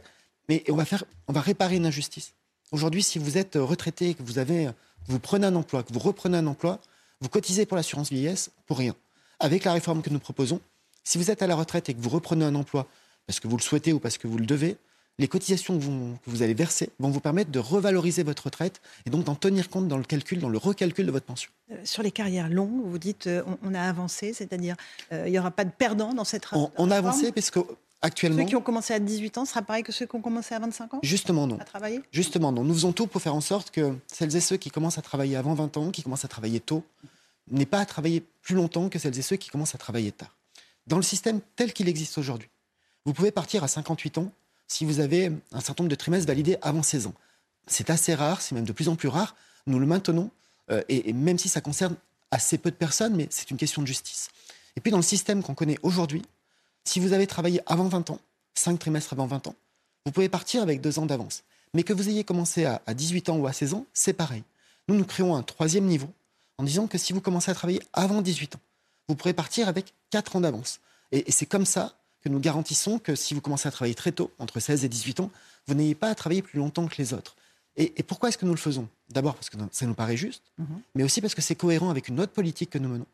Mais 0.50 0.64
on 0.70 0.76
va, 0.76 0.86
faire, 0.86 1.04
on 1.28 1.34
va 1.34 1.42
réparer 1.42 1.76
une 1.76 1.86
injustice. 1.86 2.34
Aujourd'hui, 2.72 3.04
si 3.04 3.20
vous 3.20 3.38
êtes 3.38 3.56
retraité, 3.56 4.16
que 4.16 4.24
vous, 4.24 4.40
avez, 4.40 4.70
vous 5.08 5.20
prenez 5.20 5.46
un 5.46 5.56
emploi, 5.56 5.84
que 5.84 5.94
vous 5.94 6.00
reprenez 6.00 6.38
un 6.38 6.48
emploi, 6.48 6.80
vous 7.22 7.30
cotisez 7.30 7.66
pour 7.66 7.78
l'assurance 7.78 8.10
vieillesse 8.10 8.50
pour 8.66 8.80
rien. 8.80 8.96
Avec 9.40 9.64
la 9.64 9.74
réforme 9.74 10.02
que 10.02 10.10
nous 10.10 10.20
proposons, 10.20 10.60
si 11.10 11.18
vous 11.18 11.32
êtes 11.32 11.42
à 11.42 11.48
la 11.48 11.56
retraite 11.56 11.90
et 11.90 11.96
que 11.96 12.00
vous 12.00 12.10
reprenez 12.10 12.46
un 12.46 12.54
emploi 12.54 12.86
parce 13.26 13.40
que 13.40 13.48
vous 13.48 13.58
le 13.58 13.64
souhaitez 13.64 13.94
ou 13.94 14.00
parce 14.00 14.20
que 14.20 14.28
vous 14.28 14.38
le 14.38 14.46
devez, 14.46 14.78
les 15.18 15.28
cotisations 15.28 15.78
que 15.78 15.84
vous, 15.84 16.44
allez 16.44 16.54
verser 16.54 16.92
vont 17.00 17.10
vous 17.10 17.20
permettre 17.20 17.50
de 17.50 17.58
revaloriser 17.58 18.22
votre 18.22 18.44
retraite 18.44 18.80
et 19.08 19.10
donc 19.10 19.24
d'en 19.24 19.34
tenir 19.34 19.70
compte 19.70 19.88
dans 19.88 19.98
le 19.98 20.04
calcul, 20.04 20.40
dans 20.40 20.50
le 20.50 20.60
recalcul 20.60 21.08
de 21.08 21.12
votre 21.12 21.26
pension. 21.26 21.50
Euh, 21.72 21.78
sur 21.84 22.04
les 22.04 22.12
carrières 22.12 22.48
longues, 22.48 22.84
vous 22.86 23.00
dites 23.00 23.26
euh, 23.26 23.42
on, 23.64 23.74
a 23.74 23.82
avancé, 23.82 24.34
c'est-à-dire 24.34 24.76
euh, 25.12 25.24
il 25.26 25.32
n'y 25.32 25.40
aura 25.40 25.50
pas 25.50 25.66
de 25.66 25.72
perdants 25.72 26.14
dans 26.14 26.24
cette 26.24 26.46
on, 26.54 26.72
on 26.78 26.92
a 26.92 26.98
avancé 26.98 27.32
parce 27.32 27.50
que 27.50 27.60
actuellement. 28.04 28.44
Ceux 28.44 28.46
qui 28.48 28.56
ont 28.56 28.62
commencé 28.62 28.94
à 28.94 29.00
18 29.00 29.40
ans, 29.40 29.46
sera 29.46 29.64
pareil 29.64 29.82
que 29.82 29.92
ceux 29.92 30.06
qui 30.06 30.16
ont 30.16 30.22
commencé 30.22 30.54
à 30.54 30.60
25 30.60 30.94
ans 30.94 31.00
Justement 31.02 31.48
non. 31.48 31.58
À 31.60 31.64
travailler? 31.64 32.02
Justement 32.12 32.52
non. 32.52 32.64
Nous 32.64 32.74
faisons 32.76 32.94
tout 32.94 33.08
pour 33.08 33.22
faire 33.22 33.34
en 33.34 33.42
sorte 33.42 33.72
que 33.72 33.96
celles 34.06 34.36
et 34.36 34.42
ceux 34.42 34.58
qui 34.58 34.70
commencent 34.70 35.00
à 35.00 35.02
travailler 35.02 35.38
avant 35.38 35.56
20 35.56 35.76
ans, 35.78 35.90
qui 35.90 36.04
commencent 36.04 36.26
à 36.26 36.30
travailler 36.30 36.60
tôt, 36.60 36.84
n'est 37.50 37.66
pas 37.66 37.80
à 37.80 37.86
travailler 37.88 38.24
plus 38.44 38.54
longtemps 38.54 38.90
que 38.90 39.00
celles 39.00 39.18
et 39.18 39.24
ceux 39.24 39.38
qui 39.38 39.50
commencent 39.50 39.74
à 39.74 39.80
travailler 39.80 40.12
tard. 40.12 40.36
Dans 40.88 40.98
le 40.98 41.04
système 41.04 41.42
tel 41.56 41.74
qu'il 41.74 41.88
existe 41.88 42.18
aujourd'hui, 42.18 42.50
vous 43.06 43.14
pouvez 43.14 43.32
partir 43.32 43.64
à 43.64 43.68
58 43.68 44.18
ans 44.20 44.32
si 44.68 44.86
vous 44.86 45.00
avez 45.00 45.32
un 45.52 45.60
certain 45.60 45.84
nombre 45.84 45.92
de 45.92 45.96
trimestres 45.96 46.28
validés 46.28 46.58
avant 46.62 46.84
16 46.84 47.08
ans. 47.08 47.14
C'est 47.68 47.90
assez 47.90 48.14
rare, 48.16 48.42
c'est 48.42 48.56
même 48.56 48.66
de 48.66 48.72
plus 48.72 48.90
en 48.90 48.96
plus 48.96 49.08
rare. 49.08 49.36
Nous 49.68 49.80
le 49.80 49.86
maintenons, 49.86 50.32
euh, 50.72 50.84
et, 50.90 51.14
même 51.14 51.38
si 51.38 51.50
ça 51.50 51.62
concerne 51.62 51.96
assez 52.32 52.58
peu 52.58 52.72
de 52.72 52.76
personnes, 52.76 53.16
mais 53.16 53.28
c'est 53.30 53.52
une 53.52 53.58
question 53.58 53.82
de 53.82 53.88
justice. 53.88 54.30
Et 54.76 54.82
puis 54.82 54.92
dans 54.92 54.98
le 54.98 55.04
système 55.04 55.44
qu'on 55.44 55.56
connaît 55.56 55.80
aujourd'hui, 55.84 56.22
si 56.84 57.00
vous 57.00 57.14
avez 57.14 57.28
travaillé 57.28 57.62
avant 57.66 57.88
20 57.88 58.12
ans, 58.12 58.20
5 58.56 58.80
trimestres 58.80 59.14
avant 59.14 59.26
20 59.26 59.48
ans, 59.48 59.56
vous 60.06 60.12
pouvez 60.12 60.30
partir 60.30 60.62
avec 60.62 60.82
deux 60.82 61.00
ans 61.00 61.06
d'avance. 61.06 61.44
Mais 61.74 61.84
que 61.84 61.94
vous 61.94 62.10
ayez 62.10 62.24
commencé 62.24 62.66
à, 62.66 62.82
18 62.88 63.30
ans 63.30 63.38
ou 63.38 63.48
à 63.48 63.54
16 63.54 63.74
ans, 63.74 63.86
c'est 63.94 64.14
pareil. 64.14 64.44
Nous, 64.88 64.96
nous 64.96 65.06
créons 65.06 65.36
un 65.36 65.44
troisième 65.44 65.86
niveau 65.86 66.10
en 66.58 66.64
disant 66.64 66.88
que 66.88 66.98
si 66.98 67.14
vous 67.14 67.22
commencez 67.22 67.52
à 67.52 67.54
travailler 67.54 67.82
avant 67.94 68.22
18 68.22 68.56
ans, 68.56 68.60
vous 69.10 69.16
pourrez 69.16 69.34
partir 69.34 69.68
avec 69.68 69.94
4 70.12 70.38
ans 70.38 70.42
d'avance. 70.42 70.80
Et, 71.12 71.30
c'est 71.32 71.48
comme 71.48 71.66
ça 71.66 71.96
que 72.22 72.30
nous 72.30 72.40
garantissons 72.40 73.00
que 73.00 73.16
si 73.16 73.34
vous 73.34 73.42
commencez 73.42 73.68
à 73.68 73.72
travailler 73.72 73.96
très 73.96 74.12
tôt, 74.12 74.32
entre 74.40 74.60
16 74.60 74.86
et 74.86 74.90
18 74.90 75.20
ans, 75.20 75.32
vous 75.68 75.74
n'ayez 75.74 75.96
pas 75.96 76.10
à 76.10 76.16
travailler 76.16 76.42
plus 76.42 76.60
longtemps 76.60 76.88
que 76.88 76.96
les 76.98 77.14
autres. 77.14 77.36
Et, 77.76 78.04
pourquoi 78.04 78.30
est-ce 78.30 78.38
que 78.38 78.46
nous 78.46 78.54
le 78.54 78.58
faisons? 78.58 78.88
D'abord 79.10 79.36
parce 79.36 79.50
que 79.50 79.58
ça 79.72 79.86
nous 79.86 79.94
paraît 79.94 80.18
juste, 80.18 80.44
mhm. 80.58 80.82
mais 80.96 81.04
aussi 81.04 81.22
parce 81.22 81.34
que 81.34 81.42
c'est 81.42 81.56
cohérent 81.56 81.90
avec 81.90 82.08
une 82.08 82.20
autre 82.20 82.34
politique 82.34 82.70
que 82.70 82.78
nous 82.78 82.90
menons, 82.90 83.08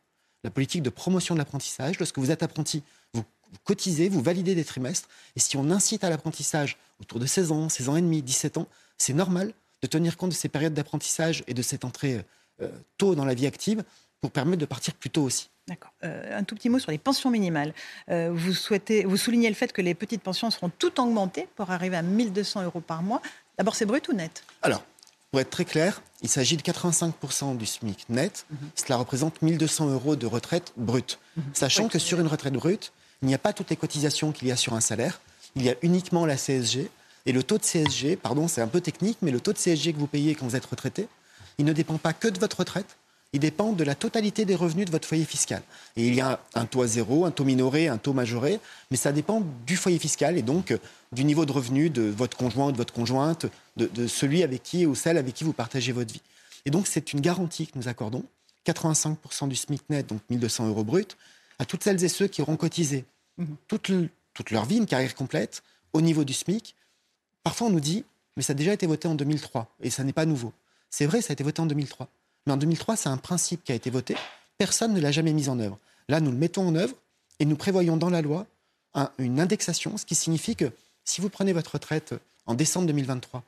la 0.43 0.49
politique 0.49 0.83
de 0.83 0.89
promotion 0.89 1.33
de 1.33 1.39
l'apprentissage. 1.39 1.97
Lorsque 1.99 2.19
vous 2.19 2.31
êtes 2.31 2.43
apprenti, 2.43 2.83
vous 3.13 3.23
vous 3.51 3.57
cotisez, 3.63 4.09
vous 4.09 4.21
validez 4.21 4.55
des 4.55 4.65
trimestres. 4.65 5.07
Et 5.35 5.39
si 5.39 5.55
on 5.55 5.69
incite 5.69 6.03
à 6.03 6.09
l'apprentissage 6.09 6.77
autour 6.99 7.19
de 7.19 7.25
16 7.25 7.51
ans, 7.51 7.69
16 7.69 7.89
ans 7.89 7.95
et 7.95 8.01
demi, 8.01 8.21
17 8.21 8.57
ans, 8.57 8.67
c'est 8.97 9.13
normal 9.13 9.53
de 9.81 9.87
tenir 9.87 10.17
compte 10.17 10.31
de 10.31 10.35
ces 10.35 10.49
périodes 10.49 10.73
d'apprentissage 10.73 11.43
et 11.47 11.53
de 11.53 11.61
cette 11.61 11.85
entrée 11.85 12.25
euh, 12.61 12.69
tôt 12.97 13.15
dans 13.15 13.25
la 13.25 13.33
vie 13.33 13.45
active 13.45 13.83
pour 14.19 14.31
permettre 14.31 14.59
de 14.59 14.65
partir 14.65 14.93
plus 14.95 15.09
tôt 15.09 15.23
aussi. 15.23 15.49
D'accord. 15.67 15.91
Euh, 16.03 16.37
un 16.37 16.43
tout 16.43 16.55
petit 16.55 16.69
mot 16.69 16.77
sur 16.77 16.91
les 16.91 16.97
pensions 16.97 17.31
minimales. 17.31 17.73
Euh, 18.09 18.29
vous, 18.31 18.53
souhaitez, 18.53 19.03
vous 19.03 19.17
soulignez 19.17 19.49
le 19.49 19.55
fait 19.55 19.73
que 19.73 19.81
les 19.81 19.95
petites 19.95 20.21
pensions 20.21 20.51
seront 20.51 20.69
toutes 20.69 20.99
augmentées 20.99 21.47
pour 21.55 21.71
arriver 21.71 21.97
à 21.97 22.03
1200 22.03 22.63
euros 22.63 22.81
par 22.81 23.01
mois. 23.01 23.21
D'abord, 23.57 23.75
c'est 23.75 23.85
brut 23.85 24.07
ou 24.07 24.13
net? 24.13 24.43
Alors, 24.61 24.83
pour 25.31 25.39
être 25.39 25.49
très 25.49 25.65
clair, 25.65 26.03
il 26.21 26.29
s'agit 26.29 26.55
de 26.55 26.61
85% 26.61 27.57
du 27.57 27.65
SMIC 27.65 28.05
net. 28.09 28.45
Mhm. 28.49 28.57
Cela 28.75 28.97
représente 28.97 29.41
1200 29.41 29.89
euros 29.89 30.15
de 30.15 30.27
retraite 30.27 30.71
brute. 30.77 31.19
Mhm. 31.35 31.43
Sachant 31.53 31.87
que 31.87 31.97
sur 31.97 32.19
une 32.19 32.27
retraite 32.27 32.53
brute, 32.53 32.93
il 33.23 33.27
n'y 33.27 33.33
a 33.33 33.39
pas 33.39 33.53
toutes 33.53 33.71
les 33.71 33.75
cotisations 33.75 34.31
qu'il 34.31 34.47
y 34.47 34.51
a 34.51 34.55
sur 34.55 34.73
un 34.73 34.81
salaire. 34.81 35.19
Il 35.55 35.63
y 35.63 35.69
a 35.69 35.75
uniquement 35.81 36.27
la 36.27 36.37
CSG. 36.37 36.91
Et 37.25 37.31
le 37.31 37.41
taux 37.41 37.57
de 37.57 37.63
CSG, 37.63 38.17
pardon, 38.17 38.47
c'est 38.47 38.61
un 38.61 38.67
peu 38.67 38.81
technique, 38.81 39.17
mais 39.23 39.31
le 39.31 39.39
taux 39.39 39.51
de 39.51 39.57
CSG 39.57 39.93
que 39.93 39.97
vous 39.97 40.05
payez 40.05 40.35
quand 40.35 40.45
vous 40.45 40.55
êtes 40.55 40.65
retraité, 40.65 41.07
il 41.57 41.65
ne 41.65 41.73
dépend 41.73 41.97
pas 41.97 42.13
que 42.13 42.27
de 42.27 42.37
votre 42.37 42.59
retraite, 42.59 42.97
il 43.33 43.39
dépend 43.39 43.73
de 43.73 43.83
la 43.83 43.95
totalité 43.95 44.45
des 44.45 44.55
revenus 44.55 44.85
de 44.85 44.91
votre 44.91 45.07
foyer 45.07 45.25
fiscal. 45.25 45.61
Et 45.97 46.07
il 46.07 46.15
y 46.15 46.21
a 46.21 46.39
un 46.53 46.65
taux 46.65 46.81
à 46.81 46.87
zéro, 46.87 47.25
un 47.25 47.31
taux 47.31 47.43
minoré, 47.43 47.87
un 47.87 47.97
taux 47.97 48.13
majoré, 48.13 48.59
mais 48.91 48.97
ça 48.97 49.11
dépend 49.11 49.43
du 49.67 49.75
foyer 49.75 49.99
fiscal 49.99 50.37
et 50.37 50.41
donc 50.41 50.71
euh, 50.71 50.77
du 51.11 51.25
niveau 51.25 51.45
de 51.45 51.51
revenu 51.51 51.89
de 51.89 52.03
votre 52.03 52.37
conjoint 52.37 52.67
ou 52.67 52.71
de 52.71 52.77
votre 52.77 52.93
conjointe, 52.93 53.45
de, 53.75 53.87
de 53.87 54.07
celui 54.07 54.43
avec 54.43 54.63
qui 54.63 54.85
ou 54.85 54.95
celle 54.95 55.17
avec 55.17 55.33
qui 55.33 55.43
vous 55.43 55.53
partagez 55.53 55.91
votre 55.91 56.13
vie. 56.13 56.21
Et 56.65 56.71
donc 56.71 56.87
c'est 56.87 57.13
une 57.13 57.21
garantie 57.21 57.67
que 57.67 57.77
nous 57.77 57.87
accordons, 57.87 58.23
85% 58.65 59.47
du 59.47 59.55
SMIC 59.55 59.89
net, 59.89 60.07
donc 60.07 60.21
1200 60.29 60.67
euros 60.67 60.83
brut, 60.83 61.17
à 61.59 61.65
toutes 61.65 61.83
celles 61.83 62.03
et 62.03 62.09
ceux 62.09 62.27
qui 62.27 62.41
auront 62.41 62.57
cotisé 62.57 63.05
mhm. 63.37 63.55
toute, 63.67 63.91
toute, 64.33 64.51
leur 64.51 64.65
vie, 64.65 64.77
une 64.77 64.85
carrière 64.85 65.15
complète, 65.15 65.63
au 65.93 66.01
niveau 66.01 66.23
du 66.23 66.33
SMIC. 66.33 66.75
Parfois, 67.43 67.67
on 67.67 67.69
nous 67.69 67.79
dit, 67.79 68.03
mais 68.35 68.43
ça 68.43 68.51
a 68.51 68.55
déjà 68.55 68.73
été 68.73 68.87
voté 68.87 69.07
en 69.07 69.15
2003, 69.15 69.75
et 69.81 69.89
ça 69.89 70.03
n'est 70.03 70.13
pas 70.13 70.25
nouveau. 70.25 70.51
C'est 70.89 71.05
vrai, 71.05 71.21
ça 71.21 71.31
a 71.31 71.33
été 71.33 71.43
voté 71.43 71.61
en 71.61 71.65
2003. 71.65 72.07
Mais 72.45 72.53
en 72.53 72.57
2003, 72.57 72.95
c'est 72.95 73.09
un 73.09 73.17
principe 73.17 73.63
qui 73.63 73.71
a 73.71 73.75
été 73.75 73.89
voté. 73.89 74.15
Personne 74.57 74.93
ne 74.93 75.01
l'a 75.01 75.11
jamais 75.11 75.33
mis 75.33 75.49
en 75.49 75.59
œuvre. 75.59 75.79
Là, 76.07 76.19
nous 76.19 76.31
le 76.31 76.37
mettons 76.37 76.67
en 76.67 76.75
œuvre, 76.75 76.95
et 77.39 77.45
nous 77.45 77.55
prévoyons 77.55 77.97
dans 77.97 78.09
la 78.09 78.21
loi 78.21 78.45
une 79.17 79.39
indexation, 79.41 79.97
ce 79.97 80.05
qui 80.05 80.15
signifie 80.15 80.55
que 80.55 80.71
si 81.03 81.19
vous 81.19 81.29
prenez 81.29 81.51
votre 81.51 81.73
retraite 81.73 82.13
en 82.45 82.53
décembre 82.53 82.87
2023, 82.87 83.43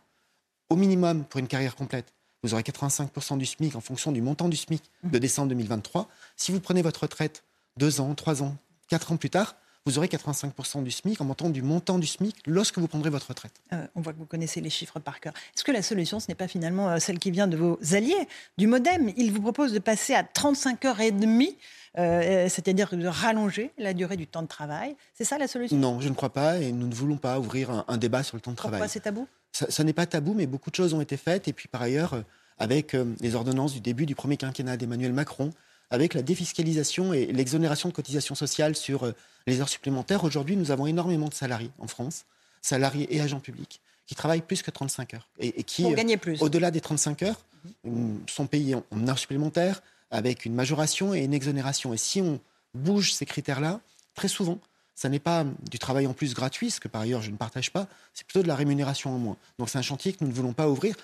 au 0.70 0.76
minimum 0.76 1.24
pour 1.24 1.40
une 1.40 1.48
carrière 1.48 1.76
complète, 1.76 2.14
vous 2.44 2.54
aurez 2.54 2.64
85% 2.64 3.38
du 3.38 3.46
SMIC 3.46 3.76
en 3.76 3.82
fonction 3.82 4.12
du 4.12 4.22
montant 4.22 4.50
du 4.50 4.58
SMIC 4.58 4.84
de 5.04 5.10
mhm. 5.10 5.20
décembre 5.20 5.50
2023. 5.50 6.10
Si 6.36 6.52
vous 6.52 6.60
prenez 6.60 6.82
votre 6.82 7.02
retraite 7.02 7.44
deux 7.78 8.02
ans, 8.02 8.14
trois 8.16 8.44
ans, 8.44 8.58
quatre 8.88 9.12
ans 9.12 9.18
plus 9.18 9.30
tard, 9.30 9.56
vous 9.88 9.98
aurez 9.98 10.08
85% 10.08 10.84
du 10.84 10.92
SMIC 10.92 11.22
en 11.22 11.24
montant 11.24 11.50
du 11.50 11.62
montant 11.62 11.98
du 11.98 12.08
SMIC 12.08 12.36
lorsque 12.46 12.78
vous 12.78 12.90
prendrez 12.90 13.10
votre 13.10 13.30
retraite. 13.30 13.54
Euh, 13.72 13.88
on 13.96 14.02
voit 14.02 14.12
que 14.12 14.18
vous 14.18 14.26
connaissez 14.26 14.60
les 14.60 14.70
chiffres 14.70 15.00
par 15.00 15.22
cœur. 15.22 15.32
Est-ce 15.56 15.64
que 15.64 15.72
la 15.72 15.82
solution, 15.82 16.20
ce 16.20 16.28
n'est 16.28 16.36
pas 16.36 16.50
finalement 16.50 16.90
euh, 16.90 17.00
celle 17.00 17.20
qui 17.20 17.32
vient 17.32 17.48
de 17.48 17.56
vos 17.56 17.80
alliés 17.94 18.28
du 18.58 18.68
Modem? 18.68 19.14
Ils 19.16 19.32
vous 19.32 19.42
proposent 19.42 19.72
de 19.72 19.80
passer 19.80 20.14
à 20.14 20.24
35 20.24 20.84
heures 20.84 21.00
et 21.00 21.12
demie, 21.12 21.56
euh, 21.98 22.50
c'est-à-dire 22.50 22.98
de 22.98 23.08
rallonger 23.08 23.72
la 23.78 23.94
durée 23.94 24.18
du 24.18 24.28
temps 24.28 24.42
de 24.42 24.48
travail. 24.48 24.98
C'est 25.14 25.24
ça 25.24 25.38
la 25.38 25.48
solution? 25.48 25.78
Non, 25.78 26.02
je 26.02 26.10
ne 26.10 26.16
crois 26.16 26.34
pas 26.34 26.58
et 26.58 26.74
nous 26.74 26.88
ne 26.88 26.94
voulons 26.94 27.18
pas 27.18 27.40
ouvrir 27.40 27.86
un, 27.88 27.98
débat 27.98 28.24
sur 28.24 28.36
le 28.36 28.42
temps 28.42 28.52
de 28.52 28.58
travail. 28.58 28.80
Pourquoi 28.80 28.90
c'est 28.90 29.00
tabou? 29.00 29.26
Ça, 29.54 29.84
n'est 29.86 29.94
pas 29.94 30.06
tabou, 30.06 30.34
mais 30.34 30.48
beaucoup 30.48 30.70
de 30.70 30.76
choses 30.76 30.94
ont 30.94 31.02
été 31.02 31.16
faites. 31.16 31.48
Et 31.48 31.54
puis 31.54 31.70
par 31.70 31.82
ailleurs, 31.82 32.22
avec 32.60 32.96
les 33.22 33.36
ordonnances 33.36 33.72
du 33.72 33.80
début 33.80 34.06
du 34.06 34.16
premier 34.16 34.36
quinquennat 34.36 34.76
d'Emmanuel 34.76 35.14
Macron, 35.14 35.52
avec 35.90 36.14
la 36.14 36.22
défiscalisation 36.22 37.14
et 37.14 37.28
l'exonération 37.28 37.90
de 37.90 37.94
cotisations 37.94 38.36
sociales 38.36 38.76
sur 38.76 39.04
euh, 39.04 39.14
les 39.46 39.62
heures 39.62 39.70
supplémentaires. 39.70 40.24
Aujourd'hui, 40.24 40.56
nous 40.56 40.72
avons 40.72 40.88
énormément 40.88 41.30
de 41.30 41.34
salariés 41.34 41.72
en 41.80 41.88
France, 41.88 42.26
salariés 42.62 43.08
et 43.16 43.22
agents 43.22 43.40
publics, 43.40 43.80
qui 44.06 44.16
travaillent 44.16 44.42
plus 44.42 44.62
que 44.62 44.72
35 44.72 45.14
heures. 45.14 45.28
Et, 45.40 45.64
qui, 45.64 45.86
euh, 45.86 46.36
au-delà 46.40 46.72
des 46.72 46.82
35 46.82 47.24
heures, 47.24 47.40
mhm. 47.84 48.20
sont 48.28 48.48
payés 48.48 48.76
en 48.76 49.08
heures 49.08 49.20
supplémentaires, 49.20 49.82
avec 50.12 50.46
une 50.46 50.54
majoration 50.54 51.14
et 51.14 51.20
une 51.20 51.34
exonération. 51.34 51.94
Et 51.94 51.98
si 51.98 52.22
on 52.22 52.40
bouge 52.74 53.14
ces 53.14 53.26
critères-là, 53.26 53.82
très 54.16 54.28
souvent, 54.28 54.60
ça 54.96 55.10
n'est 55.10 55.20
pas 55.20 55.46
du 55.70 55.78
travail 55.78 56.08
en 56.08 56.14
plus 56.14 56.34
gratuit, 56.34 56.72
ce 56.72 56.80
que 56.80 56.88
par 56.88 57.02
ailleurs 57.02 57.22
je 57.22 57.30
ne 57.30 57.38
partage 57.38 57.72
pas, 57.72 57.88
c'est 58.14 58.26
plutôt 58.26 58.42
de 58.42 58.48
la 58.48 58.56
rémunération 58.56 59.14
en 59.14 59.20
moins. 59.20 59.38
Donc 59.60 59.70
c'est 59.70 59.78
un 59.78 59.84
chantier 59.84 60.12
que 60.12 60.18
nous 60.22 60.30
ne 60.30 60.34
voulons 60.34 60.54
pas 60.54 60.68
ouvrir. 60.68 60.96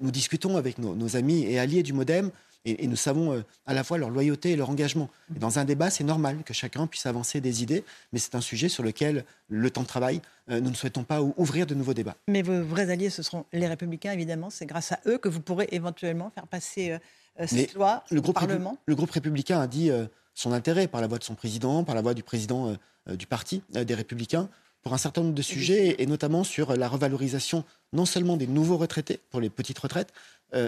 Nous, 0.00 0.10
discutons 0.10 0.56
avec 0.56 0.78
nos, 0.78 1.16
amis 1.16 1.44
et 1.44 1.58
alliés 1.58 1.82
du 1.82 1.92
Modem 1.92 2.30
et, 2.66 2.86
nous 2.86 2.96
savons 2.96 3.32
euh, 3.32 3.42
à 3.64 3.72
la 3.72 3.84
fois 3.84 3.96
leur 3.96 4.10
loyauté 4.10 4.50
et 4.50 4.56
leur 4.56 4.68
engagement. 4.68 5.08
Et 5.34 5.38
dans 5.38 5.58
un 5.58 5.64
débat, 5.64 5.88
c'est 5.88 6.04
normal 6.04 6.42
que 6.44 6.52
chacun 6.52 6.86
puisse 6.86 7.06
avancer 7.06 7.40
des 7.40 7.62
idées, 7.62 7.84
mais 8.12 8.18
c'est 8.18 8.34
un 8.34 8.42
sujet 8.42 8.68
sur 8.68 8.82
lequel 8.82 9.24
le 9.48 9.70
temps 9.70 9.80
de 9.80 9.86
travail, 9.86 10.20
euh, 10.50 10.60
nous 10.60 10.68
ne 10.68 10.74
souhaitons 10.74 11.04
pas 11.04 11.22
ouvrir 11.22 11.66
de 11.66 11.74
nouveaux 11.74 11.94
débats. 11.94 12.16
Mais 12.28 12.42
vos 12.42 12.62
vrais 12.62 12.90
alliés, 12.90 13.08
ce 13.08 13.22
seront 13.22 13.46
les 13.52 13.66
Républicains, 13.66 14.12
évidemment. 14.12 14.50
C'est 14.50 14.66
grâce 14.66 14.92
à 14.92 15.00
eux 15.06 15.16
que 15.16 15.30
vous 15.30 15.40
pourrez 15.40 15.68
éventuellement 15.72 16.30
faire 16.34 16.46
passer 16.46 16.92
euh, 17.40 17.46
cette 17.46 17.72
loi 17.72 18.04
le 18.10 18.20
groupe 18.20 18.36
au 18.36 18.40
Parlement. 18.40 18.76
Le 18.84 18.94
groupe 18.94 19.10
républicain 19.10 19.58
a 19.60 19.66
dit 19.66 19.90
son 20.34 20.52
intérêt 20.52 20.86
par 20.86 21.00
la 21.00 21.06
voix 21.06 21.18
de 21.18 21.24
son 21.24 21.34
président, 21.34 21.84
par 21.84 21.94
la 21.94 22.02
voix 22.02 22.12
du 22.12 22.22
président 22.22 22.76
du 23.08 23.26
parti 23.26 23.62
des 23.70 23.94
Républicains 23.94 24.50
pour 24.82 24.94
un 24.94 24.98
certain 24.98 25.22
nombre 25.22 25.34
de 25.34 25.42
sujets, 25.42 25.96
et 25.98 26.06
notamment 26.06 26.44
sur 26.44 26.76
la 26.76 26.88
revalorisation 26.88 27.64
non 27.92 28.06
seulement 28.06 28.36
des 28.36 28.46
nouveaux 28.46 28.76
retraités 28.76 29.20
pour 29.30 29.40
les 29.40 29.50
petites 29.50 29.78
retraites, 29.78 30.12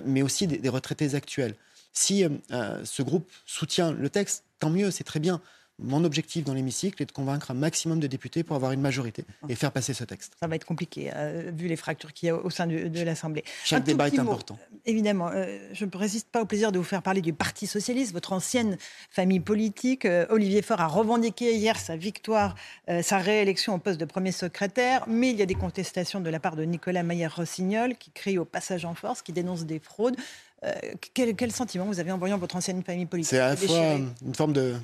mais 0.05 0.23
aussi 0.23 0.47
des 0.47 0.69
retraités 0.69 1.15
actuels. 1.15 1.57
Si 1.93 2.25
euh, 2.25 2.31
euh, 2.53 2.85
ce 2.85 3.03
groupe 3.03 3.31
soutient 3.47 3.93
le 3.93 4.09
texte, 4.09 4.45
tant 4.59 4.71
mieux, 4.71 4.91
c'est 4.91 5.05
très 5.05 5.21
bien. 5.21 5.41
Mon 5.83 6.05
objectif 6.05 6.45
dans 6.45 6.55
l'hémicycle 6.55 7.03
est 7.03 7.07
de 7.07 7.13
convaincre 7.13 7.51
un 7.51 7.55
maximum 7.55 8.01
de 8.01 8.07
députés 8.07 8.43
pour 8.43 8.57
avoir 8.57 8.73
une 8.73 8.81
majorité 8.81 9.25
et 9.49 9.55
faire 9.55 9.73
passer 9.73 9.95
ce 9.95 10.05
texte. 10.05 10.35
Ça 10.41 10.47
va 10.47 10.57
être 10.57 10.65
compliqué, 10.65 11.11
euh, 11.15 11.51
vu 11.55 11.69
les 11.69 11.77
fractures 11.77 12.13
qu'il 12.13 12.29
y 12.29 12.31
a 12.31 12.37
au 12.37 12.51
sein 12.51 12.67
de, 12.67 13.03
l'Assemblée. 13.03 13.45
Chaque 13.65 13.85
débat 13.85 14.09
est 14.09 14.19
important. 14.19 14.59
évidemment, 14.87 15.31
je 15.73 15.85
ne 15.85 15.97
résiste 15.97 16.29
pas 16.29 16.43
au 16.43 16.47
plaisir 16.47 16.73
de 16.73 16.79
vous 16.79 16.85
faire 16.85 17.03
parler 17.03 17.21
du 17.21 17.33
Parti 17.33 17.67
socialiste, 17.67 18.13
votre 18.13 18.33
ancienne 18.33 18.77
famille 19.11 19.41
politique. 19.41 20.07
Olivier 20.31 20.63
Faure 20.63 20.81
a 20.81 20.87
revendiqué 20.87 21.55
hier 21.55 21.79
sa 21.79 21.97
victoire, 21.97 22.55
sa 23.03 23.19
réélection 23.19 23.75
au 23.75 23.79
poste 23.79 23.99
de 23.99 24.05
premier 24.05 24.33
secrétaire, 24.33 25.05
mais 25.09 25.31
il 25.31 25.37
y 25.37 25.43
a 25.43 25.47
des 25.47 25.55
contestations 25.55 26.21
de 26.21 26.31
la 26.31 26.41
part 26.41 26.57
de 26.57 26.65
Nicolas 26.65 27.03
Maillère-Rossignol 27.03 27.97
qui 27.97 28.11
crie 28.11 28.39
au 28.39 28.45
passage 28.45 28.85
en 28.85 28.95
force, 28.95 29.23
qui 29.23 29.33
dénonce 29.33 29.65
des 29.65 29.79
fraudes. 29.79 30.17
Euh, 30.65 30.73
quel, 31.15 31.51
sentiment 31.51 31.87
vous 31.87 31.99
avez 31.99 32.13
en 32.13 32.19
voyant 32.19 32.39
votre 32.39 32.55
ancienne 32.55 32.83
famille 32.85 33.07
politique 33.07 33.31
C'est 33.31 33.41
à 33.41 33.51
la 33.51 33.57
fois 33.57 33.97
une 34.25 34.35
forme 34.35 34.53
de, 34.53 34.77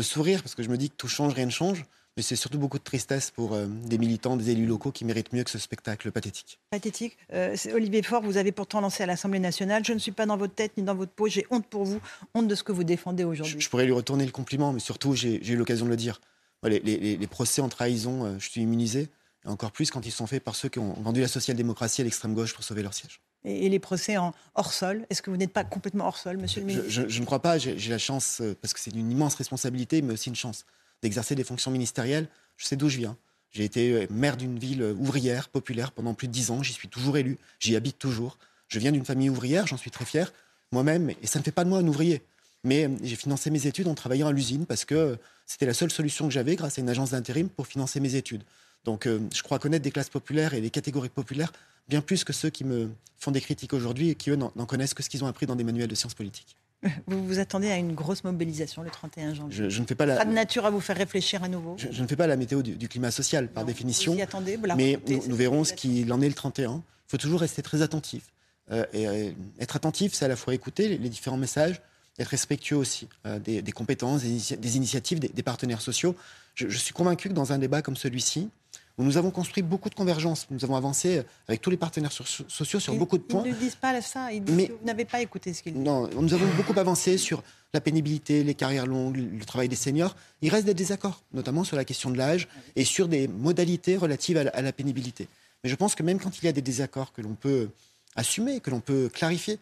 sourire, 0.00 0.42
parce 0.42 0.54
que 0.54 0.62
je 0.62 0.70
me 0.70 0.78
dis 0.78 0.88
que 0.88 0.94
tout 0.96 1.08
change, 1.08 1.34
rien 1.34 1.44
ne 1.44 1.50
change. 1.50 1.84
Mais 2.16 2.22
c'est 2.22 2.36
surtout 2.36 2.58
beaucoup 2.58 2.78
de 2.78 2.84
tristesse 2.84 3.30
pour 3.30 3.54
euh, 3.54 3.66
des 3.66 3.96
militants, 3.96 4.36
des 4.36 4.50
élus 4.50 4.66
locaux 4.66 4.92
qui 4.92 5.06
méritent 5.06 5.32
mieux 5.32 5.44
que 5.44 5.50
ce 5.50 5.58
spectacle 5.58 6.10
pathétique. 6.12 6.58
Pathétique. 6.70 7.16
Euh, 7.32 7.56
Olivier 7.74 8.02
Faure, 8.02 8.22
vous 8.22 8.36
avez 8.36 8.52
pourtant 8.52 8.82
lancé 8.82 9.02
à 9.02 9.06
l'Assemblée 9.06 9.38
nationale. 9.38 9.82
Je 9.84 9.94
ne 9.94 9.98
suis 9.98 10.12
pas 10.12 10.26
dans 10.26 10.36
votre 10.36 10.54
tête 10.54 10.76
ni 10.76 10.82
dans 10.82 10.94
votre 10.94 11.12
peau. 11.12 11.26
J'ai 11.28 11.46
honte 11.50 11.66
pour 11.66 11.84
vous, 11.84 12.00
honte 12.34 12.48
de 12.48 12.54
ce 12.54 12.64
que 12.64 12.72
vous 12.72 12.84
défendez 12.84 13.24
aujourd'hui. 13.24 13.58
Je, 13.58 13.68
pourrais 13.70 13.86
lui 13.86 13.92
retourner 13.92 14.26
le 14.26 14.30
compliment, 14.30 14.74
mais 14.74 14.80
surtout, 14.80 15.14
j'ai 15.14 15.42
eu 15.42 15.56
l'occasion 15.56 15.86
de 15.86 15.90
le 15.90 15.96
dire. 15.96 16.20
Les, 16.64 16.78
les, 16.80 17.26
procès 17.26 17.60
en 17.60 17.68
trahison, 17.68 18.38
je 18.38 18.48
suis 18.48 18.60
immunisé. 18.60 19.08
Et 19.44 19.48
encore 19.48 19.72
plus 19.72 19.90
quand 19.90 20.06
ils 20.06 20.12
sont 20.12 20.26
faits 20.26 20.42
par 20.42 20.54
ceux 20.54 20.68
qui 20.68 20.78
ont 20.78 20.94
vendu 20.94 21.20
la 21.20 21.28
social-démocratie 21.28 22.00
à 22.00 22.04
l'extrême 22.04 22.34
gauche 22.34 22.54
pour 22.54 22.64
sauver 22.64 22.82
leur 22.82 22.94
siège 22.94 23.20
et, 23.44 23.68
les 23.68 23.78
procès 23.78 24.16
en 24.16 24.34
hors 24.54 24.72
sol. 24.72 25.06
Est-ce 25.10 25.22
que 25.22 25.30
vous 25.30 25.36
n'êtes 25.36 25.52
pas 25.52 25.64
complètement 25.64 26.06
hors 26.06 26.16
sol, 26.16 26.36
monsieur 26.36 26.60
le 26.60 26.66
ministre? 26.66 26.88
je, 26.88 27.20
ne 27.20 27.24
crois 27.24 27.40
pas. 27.40 27.58
J'ai 27.58 27.90
la 27.90 27.98
chance, 27.98 28.40
euh, 28.40 28.56
parce 28.60 28.74
que 28.74 28.80
c'est 28.80 28.92
une 28.94 29.10
immense 29.10 29.34
responsabilité, 29.34 30.02
mais 30.02 30.14
aussi 30.14 30.28
une 30.28 30.36
chance 30.36 30.64
d'exercer 31.02 31.34
des 31.34 31.44
fonctions 31.44 31.70
ministérielles. 31.70 32.28
Je 32.56 32.66
sais 32.66 32.76
d'où 32.76 32.88
je 32.88 32.98
viens. 32.98 33.16
J'ai 33.50 33.64
été 33.64 33.92
euh, 33.92 34.06
maire 34.10 34.36
d'une 34.36 34.58
ville 34.58 34.82
euh, 34.82 34.94
ouvrière, 34.94 35.48
populaire, 35.48 35.92
pendant 35.92 36.14
plus 36.14 36.28
de 36.28 36.32
dix 36.32 36.50
ans. 36.50 36.62
J'y 36.62 36.72
suis 36.72 36.88
toujours 36.88 37.16
élu. 37.16 37.38
J'y 37.58 37.76
habite 37.76 37.98
toujours. 37.98 38.38
Je 38.68 38.78
viens 38.78 38.92
d'une 38.92 39.04
famille 39.04 39.28
ouvrière, 39.28 39.66
j'en 39.66 39.76
suis 39.76 39.90
très 39.90 40.04
fier. 40.04 40.32
Moi-même, 40.70 41.10
et 41.10 41.26
ça 41.26 41.38
ne 41.38 41.44
fait 41.44 41.52
pas 41.52 41.64
de 41.64 41.68
moi 41.68 41.78
un 41.78 41.86
ouvrier. 41.86 42.22
Mais 42.64 42.88
j'ai 43.02 43.16
financé 43.16 43.50
mes 43.50 43.66
études 43.66 43.88
en 43.88 43.94
travaillant 43.94 44.28
à 44.28 44.32
l'usine 44.32 44.64
parce 44.66 44.84
que 44.84 45.18
c'était 45.46 45.66
la 45.66 45.74
seule 45.74 45.90
solution 45.90 46.28
que 46.28 46.32
j'avais 46.32 46.56
grâce 46.56 46.78
à 46.78 46.80
une 46.80 46.88
agence 46.88 47.10
d'intérim 47.10 47.48
pour 47.48 47.66
financer 47.66 48.00
mes 48.00 48.14
études. 48.14 48.44
Donc 48.84 49.06
je 49.06 49.42
crois 49.42 49.58
connaître 49.58 49.84
des 49.84 49.90
classes 49.90 50.10
populaires 50.10 50.54
et 50.54 50.60
des 50.60 50.70
catégories 50.70 51.08
populaires 51.08 51.52
bien 51.88 52.00
plus 52.00 52.24
que 52.24 52.32
ceux 52.32 52.50
qui 52.50 52.64
me 52.64 52.90
font 53.18 53.30
des 53.30 53.40
critiques 53.40 53.72
aujourd'hui 53.72 54.10
et 54.10 54.14
qui, 54.14 54.30
eux, 54.30 54.36
n'en 54.36 54.50
connaissent 54.66 54.94
que 54.94 55.02
ce 55.02 55.08
qu'ils 55.08 55.22
ont 55.24 55.26
appris 55.26 55.46
dans 55.46 55.56
des 55.56 55.64
manuels 55.64 55.88
de 55.88 55.94
sciences 55.94 56.14
politiques. 56.14 56.56
Vous 57.06 57.24
vous 57.24 57.38
attendez 57.38 57.70
à 57.70 57.76
une 57.76 57.94
grosse 57.94 58.24
mobilisation 58.24 58.82
le 58.82 58.90
31 58.90 59.34
janvier. 59.34 59.70
Je, 59.70 59.80
ne 59.80 59.86
fais 59.86 59.94
pas 59.94 60.06
la. 60.06 60.16
Pas 60.16 60.24
de 60.24 60.32
nature 60.32 60.66
à 60.66 60.70
vous 60.70 60.80
faire 60.80 60.96
réfléchir 60.96 61.44
à 61.44 61.48
nouveau. 61.48 61.76
Je, 61.78 62.02
ne 62.02 62.06
fais 62.08 62.16
pas 62.16 62.26
la 62.26 62.36
météo 62.36 62.62
du, 62.62 62.88
climat 62.88 63.12
social 63.12 63.48
par 63.48 63.64
définition. 63.64 64.12
Vous 64.12 64.18
y 64.18 64.22
attendez, 64.22 64.56
vous 64.56 64.64
la 64.64 64.74
mais 64.74 64.98
nous, 65.28 65.36
verrons 65.36 65.62
ce 65.62 65.74
qu'il 65.74 66.12
en 66.12 66.20
est 66.20 66.28
le 66.28 66.34
31. 66.34 66.82
Il 66.84 67.10
faut 67.10 67.18
toujours 67.18 67.40
rester 67.40 67.62
très 67.62 67.82
attentif. 67.82 68.32
Euh, 68.70 68.84
et 68.92 69.06
euh, 69.06 69.30
être 69.60 69.76
attentif, 69.76 70.14
c'est 70.14 70.24
à 70.24 70.28
la 70.28 70.36
fois 70.36 70.54
écouter 70.54 70.88
les, 70.88 71.08
différents 71.08 71.36
messages, 71.36 71.80
être 72.18 72.28
respectueux 72.28 72.76
aussi 72.76 73.08
euh, 73.26 73.38
des, 73.38 73.62
compétences, 73.72 74.22
des, 74.22 74.76
initiatives 74.76 75.20
des, 75.20 75.42
partenaires 75.42 75.82
sociaux. 75.82 76.16
Je, 76.54 76.76
suis 76.76 76.94
convaincu 76.94 77.28
que 77.28 77.34
dans 77.34 77.52
un 77.52 77.58
débat 77.58 77.82
comme 77.82 77.96
celui-ci, 77.96 78.50
où 78.98 79.04
nous 79.04 79.16
avons 79.16 79.30
construit 79.30 79.62
beaucoup 79.62 79.88
de 79.88 79.94
convergences. 79.94 80.46
Nous 80.50 80.64
avons 80.64 80.76
avancé 80.76 81.22
avec 81.48 81.60
tous 81.60 81.70
les 81.70 81.76
partenaires 81.76 82.12
sociaux 82.12 82.80
sur 82.80 82.94
beaucoup 82.94 83.18
de 83.18 83.22
points. 83.22 83.42
Ils 83.44 83.52
ne 83.52 83.56
disent 83.56 83.74
pas 83.74 84.00
ça, 84.00 84.32
ils 84.32 84.42
disent 84.42 84.54
Mais, 84.54 84.68
que 84.68 84.72
vous 84.72 84.84
n'avez 84.84 85.04
pas 85.04 85.20
écouté 85.20 85.52
ce 85.52 85.62
qu'ils 85.62 85.74
disent. 85.74 85.82
Non, 85.82 86.08
nous 86.08 86.34
avons 86.34 86.46
beaucoup 86.56 86.78
avancé 86.78 87.18
sur 87.18 87.42
la 87.74 87.80
pénibilité, 87.80 88.44
les 88.44 88.54
carrières 88.54 88.86
longues, 88.86 89.16
le 89.16 89.44
travail 89.44 89.68
des 89.68 89.76
seniors. 89.76 90.14
Il 90.42 90.50
reste 90.50 90.66
des 90.66 90.74
désaccords, 90.74 91.22
notamment 91.32 91.64
sur 91.64 91.76
la 91.76 91.84
question 91.84 92.10
de 92.10 92.18
l'âge 92.18 92.48
et 92.76 92.84
sur 92.84 93.08
des 93.08 93.28
modalités 93.28 93.96
relatives 93.96 94.36
à 94.36 94.62
la, 94.62 94.72
pénibilité. 94.72 95.28
Mais 95.64 95.70
je 95.70 95.76
pense 95.76 95.94
que 95.94 96.02
même 96.02 96.18
quand 96.18 96.38
il 96.38 96.44
y 96.44 96.48
a 96.48 96.52
des 96.52 96.62
désaccords 96.62 97.12
que 97.12 97.22
l'on 97.22 97.34
peut 97.34 97.70
assumer, 98.14 98.60
que 98.60 98.70
l'on 98.70 98.80
peut 98.80 99.08
clarifier, 99.12 99.58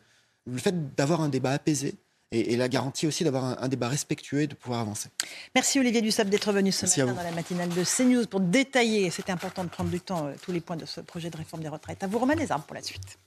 le 0.46 0.58
fait 0.58 0.94
d'avoir 0.96 1.20
un 1.20 1.28
débat 1.28 1.52
apaisé, 1.52 1.94
et, 2.32 2.56
la 2.56 2.68
garantie 2.68 3.06
aussi 3.06 3.24
d'avoir 3.24 3.62
un, 3.62 3.68
débat 3.68 3.88
respectueux 3.88 4.42
et 4.42 4.46
de 4.46 4.54
pouvoir 4.54 4.80
avancer. 4.80 5.08
Merci 5.54 5.80
Olivier 5.80 6.00
Dussopt 6.00 6.28
d'être 6.28 6.52
venu 6.52 6.72
ce 6.72 6.86
matin 6.86 7.12
dans 7.12 7.22
la 7.22 7.32
matinale 7.32 7.68
de 7.70 7.84
CNews 7.84 8.26
pour 8.26 8.40
détailler, 8.40 9.10
c'était 9.10 9.32
important 9.32 9.64
de 9.64 9.68
prendre 9.68 9.90
du 9.90 10.00
temps, 10.00 10.26
euh, 10.26 10.34
tous 10.42 10.52
les 10.52 10.60
points 10.60 10.76
de 10.76 10.86
ce 10.86 11.00
projet 11.00 11.30
de 11.30 11.36
réforme 11.36 11.62
des 11.62 11.68
retraites. 11.68 12.02
À 12.02 12.06
vous 12.06 12.18
Romain 12.18 12.34
Armes 12.48 12.62
pour 12.66 12.74
la 12.74 12.82
suite. 12.82 13.18